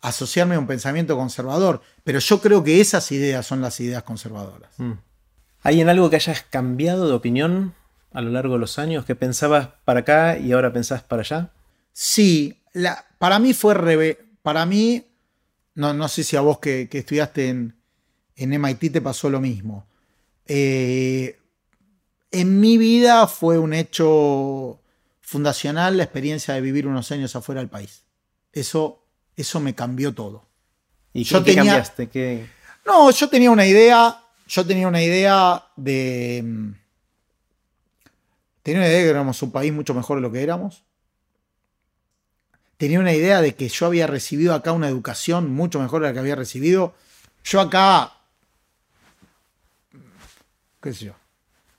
[0.00, 1.80] asociarme a un pensamiento conservador.
[2.04, 4.70] Pero yo creo que esas ideas son las ideas conservadoras.
[4.78, 4.92] Mm.
[5.62, 7.74] ¿Hay en algo que hayas cambiado de opinión
[8.12, 9.04] a lo largo de los años?
[9.04, 11.50] ¿Que pensabas para acá y ahora pensás para allá?
[11.92, 12.62] Sí,
[13.18, 15.06] para mí fue Para mí,
[15.74, 17.76] no, no sé si a vos que, estudiaste en,
[18.36, 19.86] en, MIT te pasó lo mismo.
[20.46, 21.40] Eh,
[22.30, 24.80] en mi vida fue un hecho
[25.20, 28.04] fundacional la experiencia de vivir unos años afuera del país.
[28.52, 29.05] Eso,
[29.36, 30.46] eso me cambió todo.
[31.12, 32.48] ¿Y yo qué cambiaste?
[32.84, 36.42] No, yo tenía una idea, yo tenía una idea de...
[36.44, 36.72] Mm,
[38.62, 40.84] tenía una idea de que éramos un país mucho mejor de lo que éramos.
[42.76, 46.12] Tenía una idea de que yo había recibido acá una educación mucho mejor de la
[46.12, 46.94] que había recibido.
[47.44, 48.12] Yo acá,
[50.82, 51.14] qué sé yo,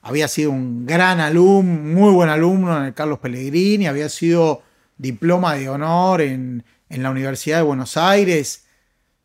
[0.02, 4.64] había sido un gran alumno, muy buen alumno en el Carlos Pellegrini, había sido
[4.98, 8.66] diploma de honor en, la Universidad de Buenos Aires.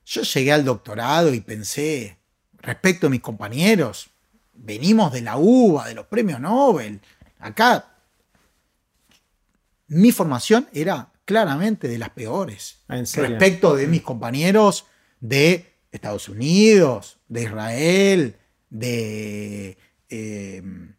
[0.04, 2.18] Yo llegué al doctorado y pensé,
[2.58, 4.10] respecto a mis compañeros,
[4.52, 7.00] venimos de la UBA, de los premios Nobel.
[7.38, 7.88] Acá
[9.88, 12.80] mi formación era claramente de las peores.
[12.88, 14.86] Ah, respecto de mis compañeros
[15.20, 18.36] de Estados Unidos, de Israel,
[18.70, 19.76] de
[20.12, 20.94] Em,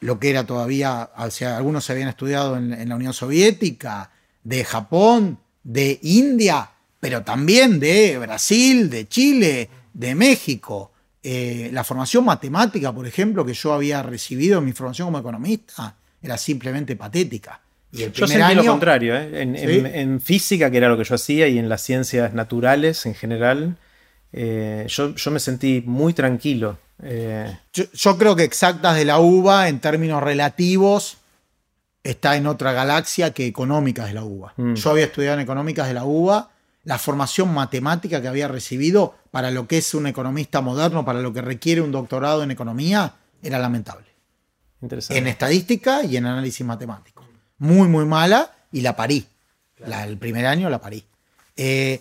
[0.00, 4.10] lo que era todavía, o sea, algunos se habían estudiado en, la Unión Soviética,
[4.42, 10.92] de Japón, de India, pero también de Brasil, de Chile, de México.
[11.22, 15.94] Eh, la formación matemática, por ejemplo, que yo había recibido en mi formación como economista,
[16.20, 17.60] era simplemente patética.
[17.92, 19.42] Y el yo sentí lo contrario, ¿eh?
[19.42, 23.76] en, física, que era lo que yo hacía, y en las ciencias naturales en general,
[24.32, 26.78] eh, yo, me sentí muy tranquilo.
[27.72, 31.18] Yo, creo que exactas de la UBA, en términos relativos,
[32.02, 34.54] está en otra galaxia que económicas de la UBA.
[34.56, 34.74] Mm.
[34.74, 36.50] Yo había estudiado en económicas de la UBA
[36.84, 41.32] la formación matemática que había recibido para lo que es un economista moderno, para lo
[41.32, 44.06] que requiere un doctorado en economía, era lamentable.
[44.80, 47.24] En estadística y en análisis matemático.
[47.58, 49.26] Muy, muy mala y la parí.
[49.78, 51.04] el primer año la parí.
[51.56, 52.00] Eh,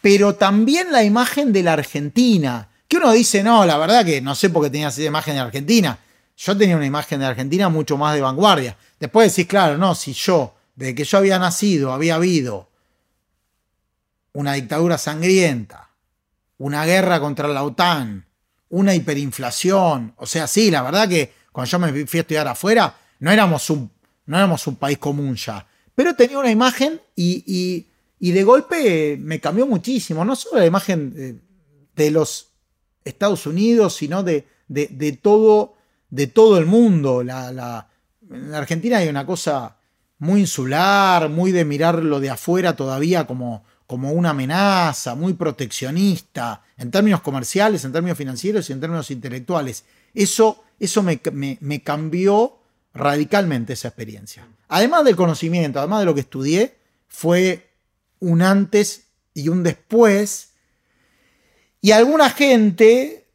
[0.00, 4.34] pero también la imagen de la Argentina, que uno dice, no, la verdad que no
[4.34, 5.98] sé por qué tenías esa imagen de Argentina.
[6.36, 8.76] Yo tenía una imagen de Argentina mucho más de vanguardia.
[9.00, 12.68] Después decís, claro, no, si yo, desde que yo había nacido, había habido
[14.34, 15.90] una dictadura sangrienta,
[16.58, 18.26] una guerra contra la OTAN,
[18.68, 20.14] una hiperinflación.
[20.16, 23.70] O sea, sí, la verdad que cuando yo me fui a estudiar afuera, no éramos
[23.70, 23.90] un,
[24.26, 25.66] no éramos un país común ya.
[25.94, 27.86] Pero tenía una imagen y,
[28.18, 30.24] de golpe me cambió muchísimo.
[30.24, 31.42] No solo la imagen
[31.94, 32.48] de, los
[33.04, 35.74] Estados Unidos, sino de, de, todo,
[36.10, 37.22] de todo el mundo.
[37.22, 37.89] La,
[38.30, 39.76] en Argentina hay una cosa
[40.18, 46.90] muy insular, muy de mirarlo de afuera todavía como, como una amenaza, muy proteccionista, en
[46.90, 49.84] términos comerciales, en términos financieros y en términos intelectuales.
[50.14, 51.20] Eso, eso me,
[51.82, 52.58] cambió
[52.94, 54.46] radicalmente esa experiencia.
[54.68, 56.76] Además del conocimiento, además de lo que estudié,
[57.08, 57.70] fue
[58.20, 60.52] un antes y un después.
[61.80, 63.26] Y alguna gente,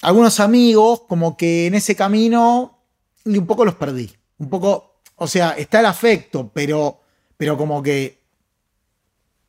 [0.00, 2.80] algunos amigos, como que en ese camino
[3.24, 4.10] un poco los perdí.
[4.38, 7.00] Un poco, o sea, está el afecto, pero,
[7.36, 8.18] pero como que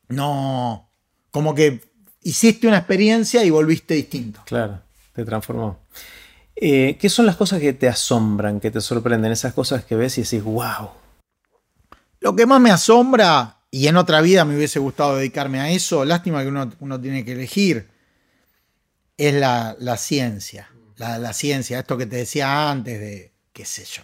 [0.10, 0.90] no,
[1.32, 1.82] como que
[2.22, 4.42] hiciste una experiencia y volviste distinto.
[4.46, 4.82] Claro,
[5.14, 5.80] te transformó.
[6.56, 9.32] Eh, ¿Qué son las cosas que te asombran, que te sorprenden?
[9.32, 10.90] Esas cosas que ves y decís, wow.
[12.22, 16.06] Lo que más me asombra, y en otra vida me hubiese gustado dedicarme a eso,
[16.06, 17.90] lástima que uno, tiene que elegir,
[19.18, 20.70] es la, ciencia.
[20.96, 24.04] La, la, ciencia, esto que te decía antes de, qué sé yo,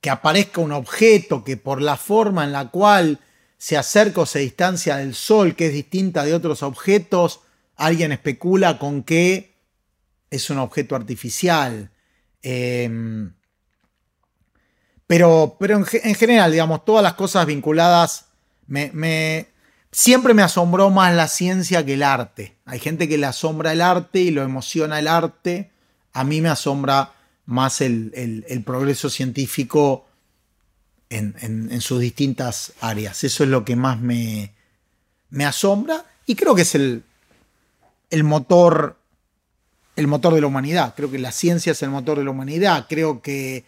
[0.00, 3.18] que aparezca un objeto que por la forma en la cual
[3.56, 7.40] se acerca o se distancia del Sol, que es distinta de otros objetos,
[7.76, 9.54] alguien especula con que
[10.30, 11.90] es un objeto artificial.
[12.42, 13.32] Em,
[15.06, 18.26] pero, pero en, general, digamos, todas las cosas vinculadas,
[18.66, 19.48] me,
[19.90, 22.56] siempre me asombró más la ciencia que el arte.
[22.66, 25.70] Hay gente que le asombra el arte y lo emociona el arte.
[26.12, 27.14] A mí me asombra
[27.48, 30.08] más el, el progreso científico
[31.10, 33.24] en, sus distintas áreas.
[33.24, 34.54] Eso es lo que más me,
[35.30, 37.02] me asombra y creo que es el,
[38.10, 38.96] el motor
[39.96, 40.94] el motor de la humanidad.
[40.96, 42.86] Creo que la ciencia es el motor de la humanidad.
[42.88, 43.64] Creo que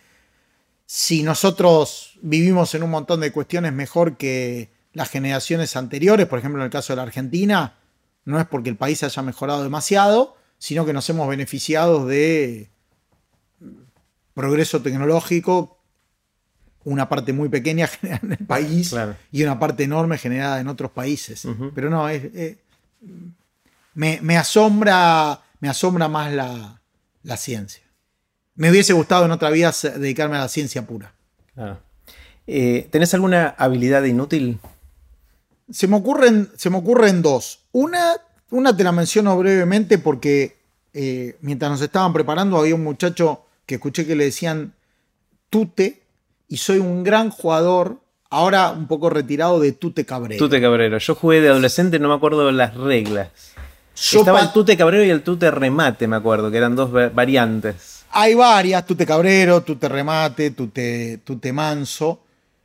[0.87, 6.61] si nosotros vivimos en un montón de cuestiones mejor que las generaciones anteriores, por ejemplo
[6.61, 7.78] en el caso de la Argentina,
[8.24, 12.70] no es porque el país haya mejorado demasiado, sino que nos hemos beneficiado de
[14.35, 15.81] progreso tecnológico
[16.85, 18.95] una parte muy pequeña generada en el país
[19.31, 21.47] y una parte enorme generada en otros países.
[21.74, 22.57] Pero no, es,
[23.95, 27.83] me, asombra, me asombra más la, ciencia.
[28.55, 31.12] Me hubiese gustado en otra vida dedicarme a la ciencia pura.
[32.47, 34.59] Eh, ¿Tenés alguna habilidad inútil?
[35.70, 37.61] Se me ocurren, se me ocurren dos.
[37.73, 38.16] Una,
[38.51, 40.59] una te la menciono brevemente porque
[40.93, 44.74] eh, mientras nos estaban preparando había un muchacho que escuché que le decían
[45.48, 46.02] tute
[46.48, 50.44] y soy un gran jugador, ahora un poco retirado de Tute Cabrero.
[50.44, 50.98] Tute Cabrero.
[50.98, 53.28] Yo jugué de adolescente, no me acuerdo las reglas.
[53.94, 58.05] Estaba el Tute Cabrero y el Tute Remate, me acuerdo, que eran dos variantes.
[58.10, 62.24] Hay varias, Tute Cabrero, Tute Remate, Tute, tute Manso.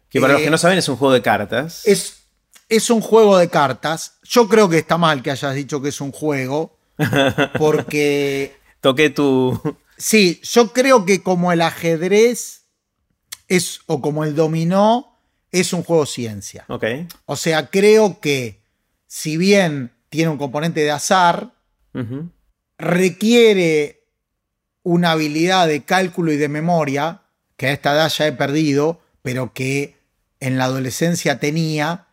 [0.10, 1.86] Que para los que eh, no saben es un juego de cartas.
[1.86, 2.24] Es,
[2.68, 4.18] es un juego de cartas.
[4.24, 6.76] Yo creo que está mal que hayas dicho que es un juego,
[7.60, 8.56] porque...
[8.82, 9.62] Toqué tu...
[9.98, 12.66] Sí, yo creo que como el ajedrez
[13.48, 15.18] es, o como el dominó,
[15.52, 16.66] es un juego ciencia.
[17.26, 18.62] O sea, creo que
[19.08, 21.54] si bien tiene un componente de azar,
[22.78, 24.04] requiere
[24.84, 27.22] una habilidad de cálculo y de memoria,
[27.56, 29.96] que a esta edad ya he perdido, pero que
[30.42, 32.08] en la adolescencia tenía,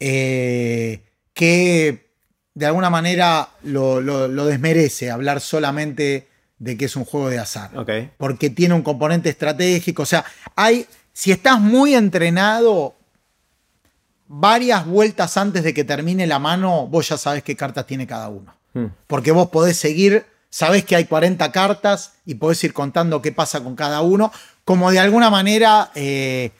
[0.00, 2.10] eh, que
[2.54, 6.26] de alguna manera lo, lo desmerece hablar solamente
[6.58, 7.70] de que es un juego de azar.
[8.16, 10.02] Porque tiene un componente estratégico.
[10.02, 10.24] O sea,
[10.54, 10.86] hay.
[11.12, 12.94] Si estás muy entrenado,
[14.28, 18.28] varias vueltas antes de que termine la mano, vos ya sabés qué cartas tiene cada
[18.28, 18.54] uno.
[18.74, 18.86] Hmm.
[19.06, 23.62] Porque vos podés seguir, sabés que hay 40 cartas y podés ir contando qué pasa
[23.62, 24.30] con cada uno.
[24.64, 26.50] Como de alguna manera eh,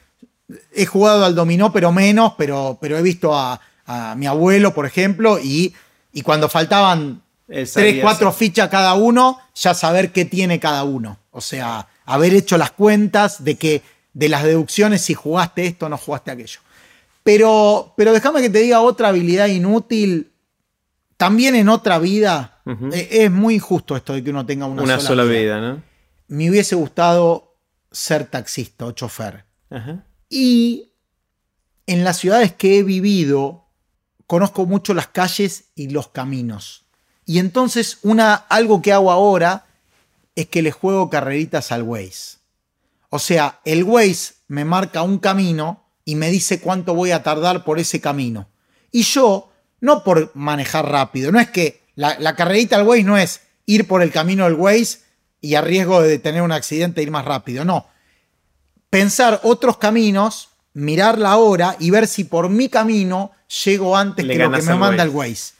[0.72, 4.86] he jugado al dominó, pero menos, pero, pero he visto a, a mi abuelo, por
[4.86, 5.74] ejemplo, y,
[6.12, 11.18] y cuando faltaban tres, cuatro fichas cada uno, ya saber qué tiene cada uno.
[11.30, 13.82] O sea, haber hecho las cuentas de que
[14.14, 16.60] de las deducciones si jugaste esto o no jugaste aquello.
[17.22, 20.32] Pero, pero déjame que te diga otra habilidad inútil.
[21.16, 22.60] También en otra vida,
[22.92, 25.82] eh, es muy injusto esto de que uno tenga una, Una, sola, vida, ¿no?
[26.28, 27.56] Me hubiese gustado
[27.90, 29.44] ser taxista o chofer.
[29.70, 30.04] Ajá.
[30.28, 30.92] Y
[31.86, 33.66] en las ciudades que he vivido,
[34.26, 36.85] conozco mucho las calles y los caminos.
[37.26, 39.66] Y entonces una, algo que hago ahora
[40.34, 42.38] es que le juego carreritas al Waze.
[43.10, 47.64] O sea, el Waze me marca un camino y me dice cuánto voy a tardar
[47.64, 48.48] por ese camino.
[48.92, 49.50] Y yo,
[49.80, 53.86] no por manejar rápido, no es que la, la carrerita al Waze no es ir
[53.86, 55.00] por el camino del Waze
[55.40, 57.86] y a riesgo de tener un accidente ir más rápido, no
[58.90, 63.32] pensar otros caminos, mirar la hora y ver si por mi camino
[63.64, 65.02] llego antes Le que lo que me manda Waze.
[65.02, 65.52] el Waze.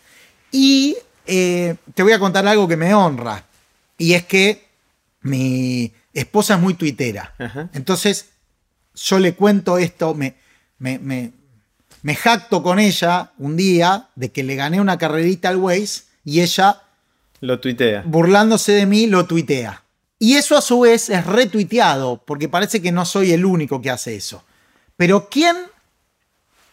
[0.52, 3.44] Y eh, te voy a contar algo que me honra.
[3.98, 4.66] Y es que
[5.22, 7.34] mi esposa es muy tuitera.
[7.38, 7.68] Ajá.
[7.72, 8.26] Entonces,
[8.94, 10.34] yo le cuento esto, me,
[10.78, 11.32] me, me-
[12.02, 16.40] me jacto con ella un día de que le gané una carrerita al Waze y
[16.40, 16.80] ella
[17.40, 18.02] Lo tuitea.
[18.06, 19.82] burlándose de mí, lo tuitea.
[20.18, 23.90] Y eso a su vez es retuiteado, porque parece que no soy el único que
[23.90, 24.44] hace eso.
[24.96, 25.56] Pero ¿quién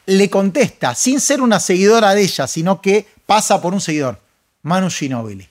[0.06, 4.20] le contesta, sin ser una seguidora de ella, sino que pasa por un seguidor?
[4.64, 5.48] Manu Ginobili.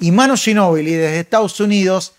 [0.00, 2.14] Y Manu Ginobili desde Estados Unidos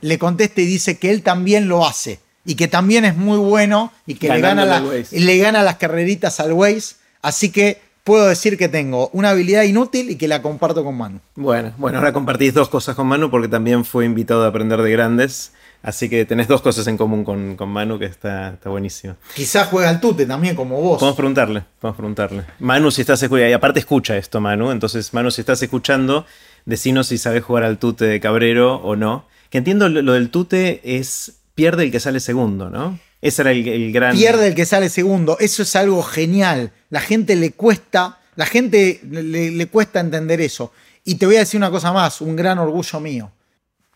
[0.00, 2.20] le contesta y dice que él también lo hace.
[2.44, 4.80] Y que también es muy bueno y que le gana, la-
[5.12, 6.96] le gana las carreritas al Waze.
[7.22, 11.20] Así que puedo decir que tengo una habilidad inútil y que la comparto con Manu.
[11.36, 14.90] Bueno, bueno, ahora compartís dos cosas con Manu porque también fue invitado a aprender de
[14.90, 15.52] grandes.
[15.84, 19.16] Así que tenés dos cosas en común con, con Manu que está, está buenísimo.
[19.34, 20.98] Quizás juega al tute también, como vos.
[20.98, 22.44] Podemos preguntarle, podemos preguntarle.
[22.58, 24.70] Manu, si estás escuchando, y aparte escucha esto, Manu.
[24.70, 26.24] Entonces, Manu, si estás escuchando,
[26.64, 29.26] decinos si sabes jugar al tute de Cabrero o no.
[29.50, 32.98] Que entiendo lo, lo del tute es pierde el que sale segundo, ¿no?
[33.20, 34.16] Ese era el, el gran.
[34.16, 35.36] Pierde el que sale segundo.
[35.38, 36.72] Eso es algo genial.
[36.88, 40.72] La gente le cuesta, la gente le, le cuesta entender eso.
[41.04, 43.30] Y te voy a decir una cosa más, un gran orgullo mío.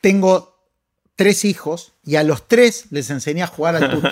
[0.02, 0.57] Tengo
[1.18, 4.08] tres hijos y a los tres les enseñé a jugar al tute.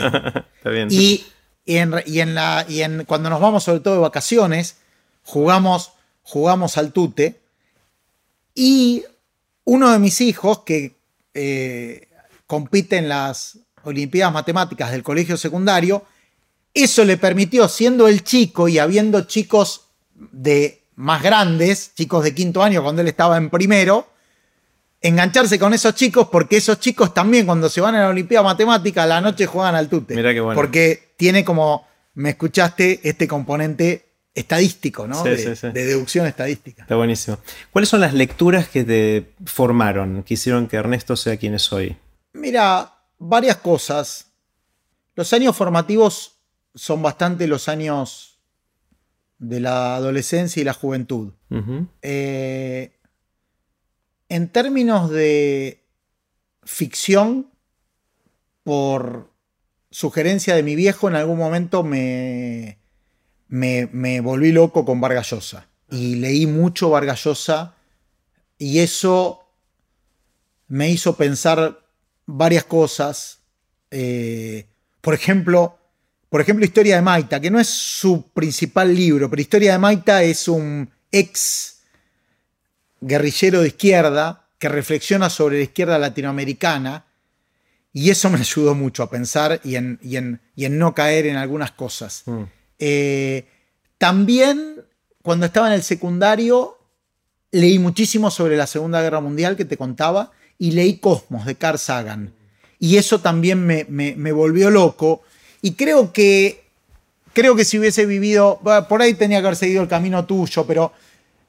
[0.56, 0.88] Está bien.
[0.90, 1.24] Y,
[1.64, 4.78] y en, y en la, y en, cuando nos vamos sobre todo de vacaciones,
[5.22, 5.92] jugamos,
[6.22, 7.40] jugamos al tute.
[8.56, 9.04] Y
[9.62, 10.96] uno de mis hijos, que
[11.32, 12.08] eh,
[12.48, 16.04] compite en las Olimpiadas Matemáticas del colegio secundario,
[16.74, 19.82] eso le permitió, siendo el chico y habiendo chicos
[20.14, 24.08] de más grandes, chicos de quinto año cuando él estaba en primero,
[25.06, 29.04] engancharse con esos chicos porque esos chicos también cuando se van a la Olimpiada Matemática
[29.04, 30.14] a la noche juegan al tute.
[30.14, 30.54] Mirá qué bueno.
[30.54, 35.22] Porque tiene como, me escuchaste, este componente estadístico, ¿no?
[35.22, 35.68] Sí, de, sí, sí.
[35.70, 36.82] de deducción estadística.
[36.82, 37.38] Está buenísimo.
[37.70, 41.96] ¿Cuáles son las lecturas que te formaron, que hicieron que Ernesto sea quien es hoy?
[42.32, 44.32] Mira, varias cosas.
[45.14, 46.36] Los años formativos
[46.74, 48.38] son bastante los años
[49.38, 51.32] de la adolescencia y la juventud.
[52.02, 52.95] Eh,
[54.28, 55.82] en términos de
[56.64, 57.50] ficción,
[58.66, 59.30] por
[59.90, 62.78] sugerencia de mi viejo, en algún momento me,
[63.48, 65.68] me, volví loco con Vargas Llosa.
[65.88, 67.76] Y leí mucho Vargas Llosa
[68.58, 69.44] y eso
[70.66, 71.80] me hizo pensar
[72.26, 73.38] varias cosas.
[73.92, 74.66] Eh,
[75.00, 75.78] por ejemplo,
[76.28, 80.24] por ejemplo, Historia de Maita, que no es su principal libro, pero Historia de Maita
[80.24, 81.75] es un ex
[83.00, 87.04] guerrillero de izquierda que reflexiona sobre la izquierda latinoamericana
[87.92, 91.26] y eso me ayudó mucho a pensar y en, y en- y en no caer
[91.26, 92.22] en algunas cosas.
[92.26, 92.42] Mm.
[92.78, 93.46] Eh,
[93.98, 94.82] también
[95.22, 96.78] cuando estaba en el secundario
[97.50, 101.78] leí muchísimo sobre la Segunda Guerra Mundial que te contaba y leí Cosmos de Carl
[101.78, 102.32] Sagan.
[102.78, 105.22] Y eso también me, me- me volvió loco.
[105.62, 106.64] Y creo que,
[107.32, 110.92] creo que si hubiese vivido, por ahí tenía que haber seguido el camino tuyo, pero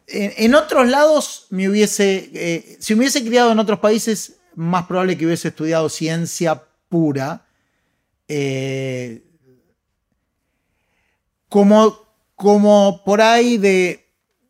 [0.07, 5.17] en, otros lados me hubiese, eh, si me hubiese criado en otros países, más probable
[5.17, 7.45] que hubiese estudiado ciencia pura.
[8.27, 9.23] Eh,
[11.49, 11.99] como,
[12.35, 14.05] como por ahí de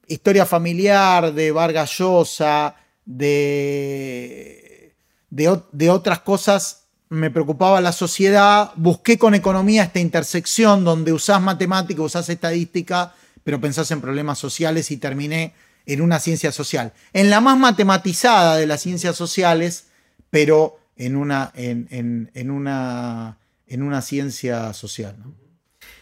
[0.08, 2.76] historia familiar, de Vargas Llosa,
[3.06, 4.96] de,
[5.30, 11.42] de, de otras cosas, me preocupaba la sociedad, busqué con economía esta intersección donde usás
[11.42, 13.14] matemática, usás estadística,
[13.48, 15.54] pero pensás en problemas sociales y terminé
[15.86, 16.92] en una ciencia social.
[17.14, 19.86] En la más matematizada de las ciencias sociales,
[20.30, 25.16] pero en una, en, una, en una ciencia social.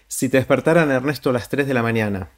[0.07, 2.31] Si te despertaran, Ernesto, a las 3 de la mañana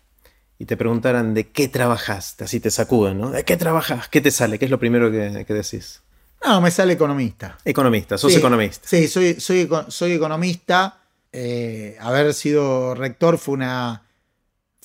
[0.60, 3.32] y te preguntaran de qué trabajaste, así te sacuden, ¿no?
[3.32, 4.10] ¿De qué trabajas?
[4.10, 4.60] ¿Qué te sale?
[4.60, 6.02] ¿Qué es lo primero que, decís?
[6.44, 7.58] No, me sale economista.
[7.64, 8.86] Economista, sos economista.
[8.86, 11.00] Sí, soy, soy, soy economista.
[11.32, 14.04] Eh, haber sido rector fue una,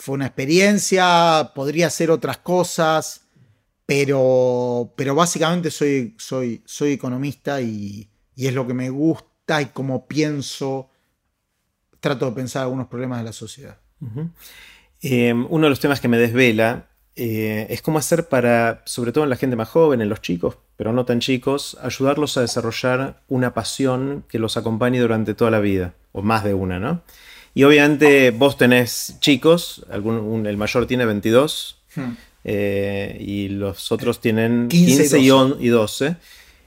[0.02, 3.28] fue una experiencia, podría hacer otras cosas,
[3.86, 10.08] pero, pero básicamente soy, soy, soy economista y, es lo que me gusta y como
[10.08, 10.90] pienso,
[12.00, 13.78] trato de pensar algunos problemas de la sociedad.
[15.02, 19.22] Em, uno de los temas que me desvela eh, es cómo hacer para, sobre todo
[19.22, 23.22] en la gente más joven, en los chicos, pero no tan chicos, ayudarlos a desarrollar
[23.28, 27.02] una pasión que los acompañe durante toda la vida, o más de una, ¿no?
[27.54, 32.00] Y obviamente vos tenés chicos, el mayor tiene 22 hmm.
[32.44, 36.16] eh, y los otros tienen 15, y 12.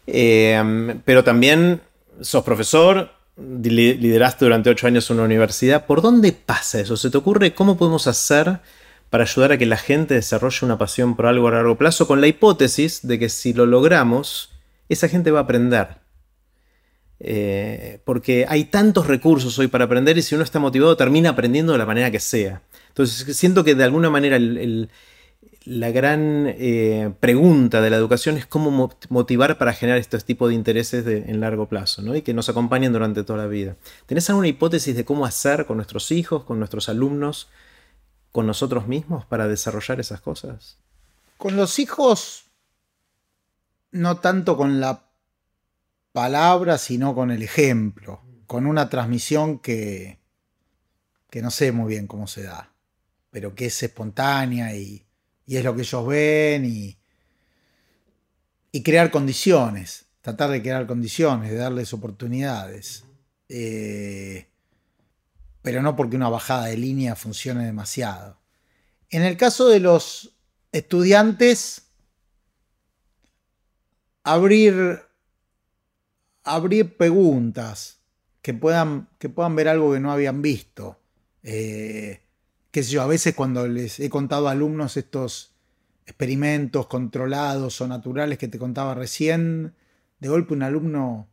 [0.07, 1.81] Em, pero también
[2.21, 5.85] sos profesor, lideraste durante 8 años una universidad.
[5.87, 6.97] ¿Por dónde pasa eso?
[6.97, 8.59] ¿Se te ocurre cómo podemos hacer
[9.09, 12.21] para ayudar a que la gente desarrolle una pasión por algo a largo plazo con
[12.21, 14.51] la hipótesis de que si lo logramos,
[14.87, 16.04] esa gente va a aprender?
[17.19, 21.71] Eh, porque hay tantos recursos hoy para aprender y si uno está motivado termina aprendiendo
[21.71, 22.61] de la manera que sea.
[22.89, 24.37] Entonces siento que de alguna manera
[25.65, 30.53] la gran eh, pregunta de la educación es cómo motivar para generar este tipo de
[30.53, 32.15] intereses en largo plazo ¿no?
[32.15, 33.75] y que nos acompañen durante toda la vida.
[34.05, 37.49] ¿Tenés alguna hipótesis de cómo hacer con nuestros hijos, con nuestros alumnos,
[38.31, 40.77] con nosotros mismos para desarrollar esas cosas?
[41.37, 42.45] Con los hijos,
[43.91, 45.04] no tanto con la
[46.15, 50.21] palabras, sino con el ejemplo, con una transmisión que,
[51.29, 52.73] que no sé muy bien cómo se da,
[53.31, 55.05] pero que es espontánea y,
[55.45, 56.97] es lo que ellos ven y,
[58.71, 63.03] y crear condiciones, tratar de crear condiciones, de darles oportunidades.
[63.49, 64.47] Eh,
[65.61, 68.39] pero no porque una bajada de línea funcione demasiado.
[69.09, 70.33] En el caso de los
[70.71, 71.87] estudiantes,
[74.23, 75.01] abrir
[76.45, 77.99] abrir preguntas
[78.41, 80.99] que puedan, que puedan ver algo que no habían visto.
[81.43, 82.21] Eh,
[82.71, 85.51] qué sé yo, a veces cuando les he contado a alumnos estos
[86.05, 89.73] experimentos controlados o naturales que te contaba recién,
[90.19, 91.27] de golpe un alumno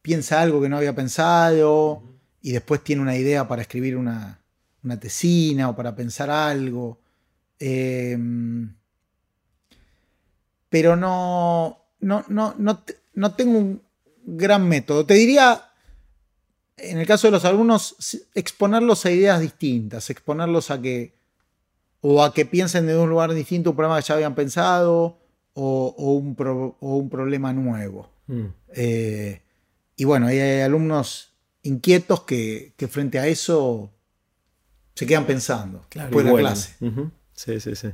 [0.00, 2.02] piensa algo que no había pensado
[2.40, 4.40] y después tiene una idea para escribir una,
[4.82, 6.98] una tesina o para pensar algo.
[7.58, 8.74] Em,
[10.70, 12.84] pero no, no, no, no,
[13.14, 13.82] no tengo un,
[14.24, 15.06] gran método.
[15.06, 15.70] Te diría,
[16.76, 21.14] en el caso de los alumnos, exponerlos a ideas distintas, exponerlos a que
[22.00, 25.18] o a que piensen de un lugar distinto un problema que ya habían pensado
[25.54, 26.36] o, un,
[26.80, 28.10] un, problema nuevo.
[28.26, 28.44] Mm.
[28.74, 29.40] Eh,
[29.96, 31.32] y bueno, hay alumnos
[31.62, 33.90] inquietos que, frente a eso
[34.94, 36.76] se quedan pensando claro, después de la clase.
[37.32, 37.88] Sí, sí, sí.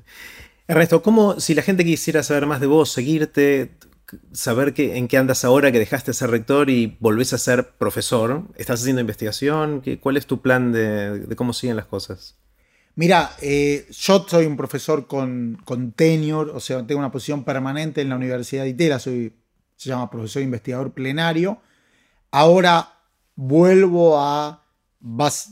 [0.67, 3.71] Ernesto, ¿cómo, si la gente quisiera saber más de vos, seguirte,
[4.33, 7.71] saber que, en qué andas ahora que dejaste de ser rector y volvés a ser
[7.73, 8.45] profesor.
[8.57, 9.83] ¿Estás haciendo investigación?
[10.01, 12.37] ¿Cuál es tu plan de, cómo siguen las cosas?
[12.97, 18.01] Mira, eh, yo soy un profesor con, con, tenure, o sea, tengo una posición permanente
[18.01, 19.33] en la Universidad de Itera, soy,
[19.77, 21.61] se llama profesor investigador plenario.
[22.31, 23.01] Ahora
[23.37, 24.67] vuelvo a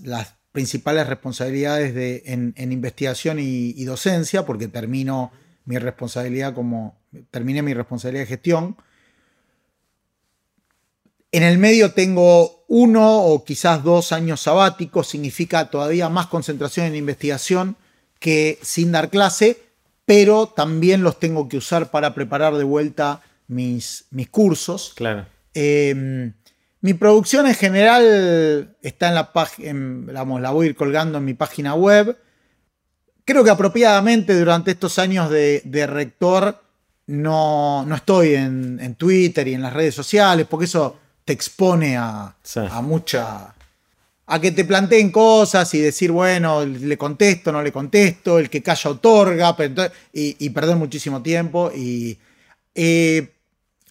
[0.04, 5.30] las principales responsabilidades de, en, investigación y, y, docencia, porque termino
[5.68, 6.96] mi responsabilidad como
[7.30, 8.76] terminé mi responsabilidad de gestión.
[11.30, 16.96] En el medio tengo uno o quizás dos años sabáticos, significa todavía más concentración en
[16.96, 17.76] investigación
[18.18, 19.58] que sin dar clase,
[20.06, 24.94] pero también los tengo que usar para preparar de vuelta mis, mis cursos.
[24.96, 25.26] Claro.
[25.52, 26.32] Em,
[26.80, 31.34] mi producción en general está en la página, la voy a ir colgando en mi
[31.34, 32.16] página web.
[33.28, 36.62] Creo que apropiadamente durante estos años de, de rector
[37.08, 40.96] no, no estoy en, Twitter y en las redes sociales, porque eso
[41.26, 42.34] te expone a,
[42.70, 43.54] a mucha.
[44.24, 48.62] a que te planteen cosas y decir, bueno, le contesto, no le contesto, el que
[48.62, 49.54] calla otorga,
[50.10, 51.70] y, perder muchísimo tiempo.
[51.76, 52.16] Y,
[52.74, 53.34] eh,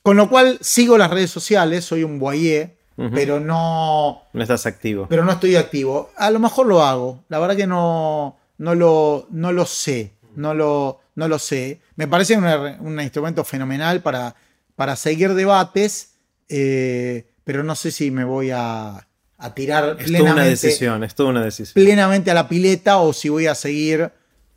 [0.01, 2.76] con lo cual sigo las redes sociales, soy un boyer,
[3.14, 4.23] pero no.
[4.34, 5.05] No estás activo.
[5.07, 6.09] Pero no estoy activo.
[6.18, 7.23] A lo mejor lo hago.
[7.30, 10.14] La verdad que no, no, lo, no lo sé.
[10.36, 11.82] No lo no lo sé.
[11.96, 14.36] Me parece un, instrumento fenomenal para,
[14.76, 16.12] para seguir debates,
[16.48, 19.08] eh, pero no sé si me voy a,
[19.38, 21.74] a tirar Es toda plenamente, una decisión, es toda una decisión.
[21.74, 24.12] plenamente a la pileta o si voy a seguir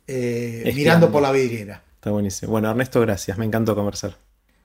[0.05, 1.81] eh, mirando por la vidriera.
[1.95, 2.51] Está buenísimo.
[2.51, 3.39] Bueno, Ernesto, gracias.
[3.39, 4.15] Me encantó conversar.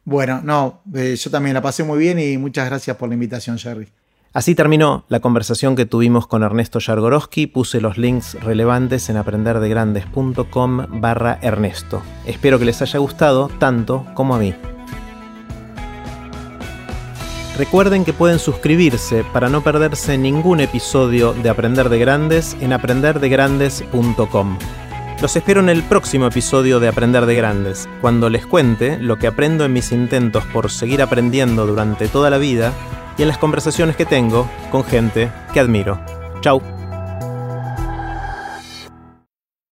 [0.05, 3.59] Bueno, no, eh, yo también la pasé muy bien y muchas gracias por la invitación,
[3.59, 3.89] Jerry.
[4.37, 7.47] Así terminó la conversación que tuvimos con Ernesto Yargorowski.
[7.47, 12.03] Puse los links relevantes en aprenderdegrandes.com barra Ernesto.
[12.27, 14.55] Espero que les haya gustado tanto como a mí.
[17.57, 24.59] Recuerden que pueden suscribirse para no perderse ningún episodio de Aprender de Grandes en aprenderdegrandes.com.
[25.23, 29.29] Los espero en el próximo episodio de Aprender de Grandes, cuando les cuente lo que
[29.29, 32.75] aprendo en mis intentos por seguir aprendiendo durante toda la vida
[33.19, 35.99] y en las conversaciones que tengo con gente que admiro.
[36.41, 36.76] Chau.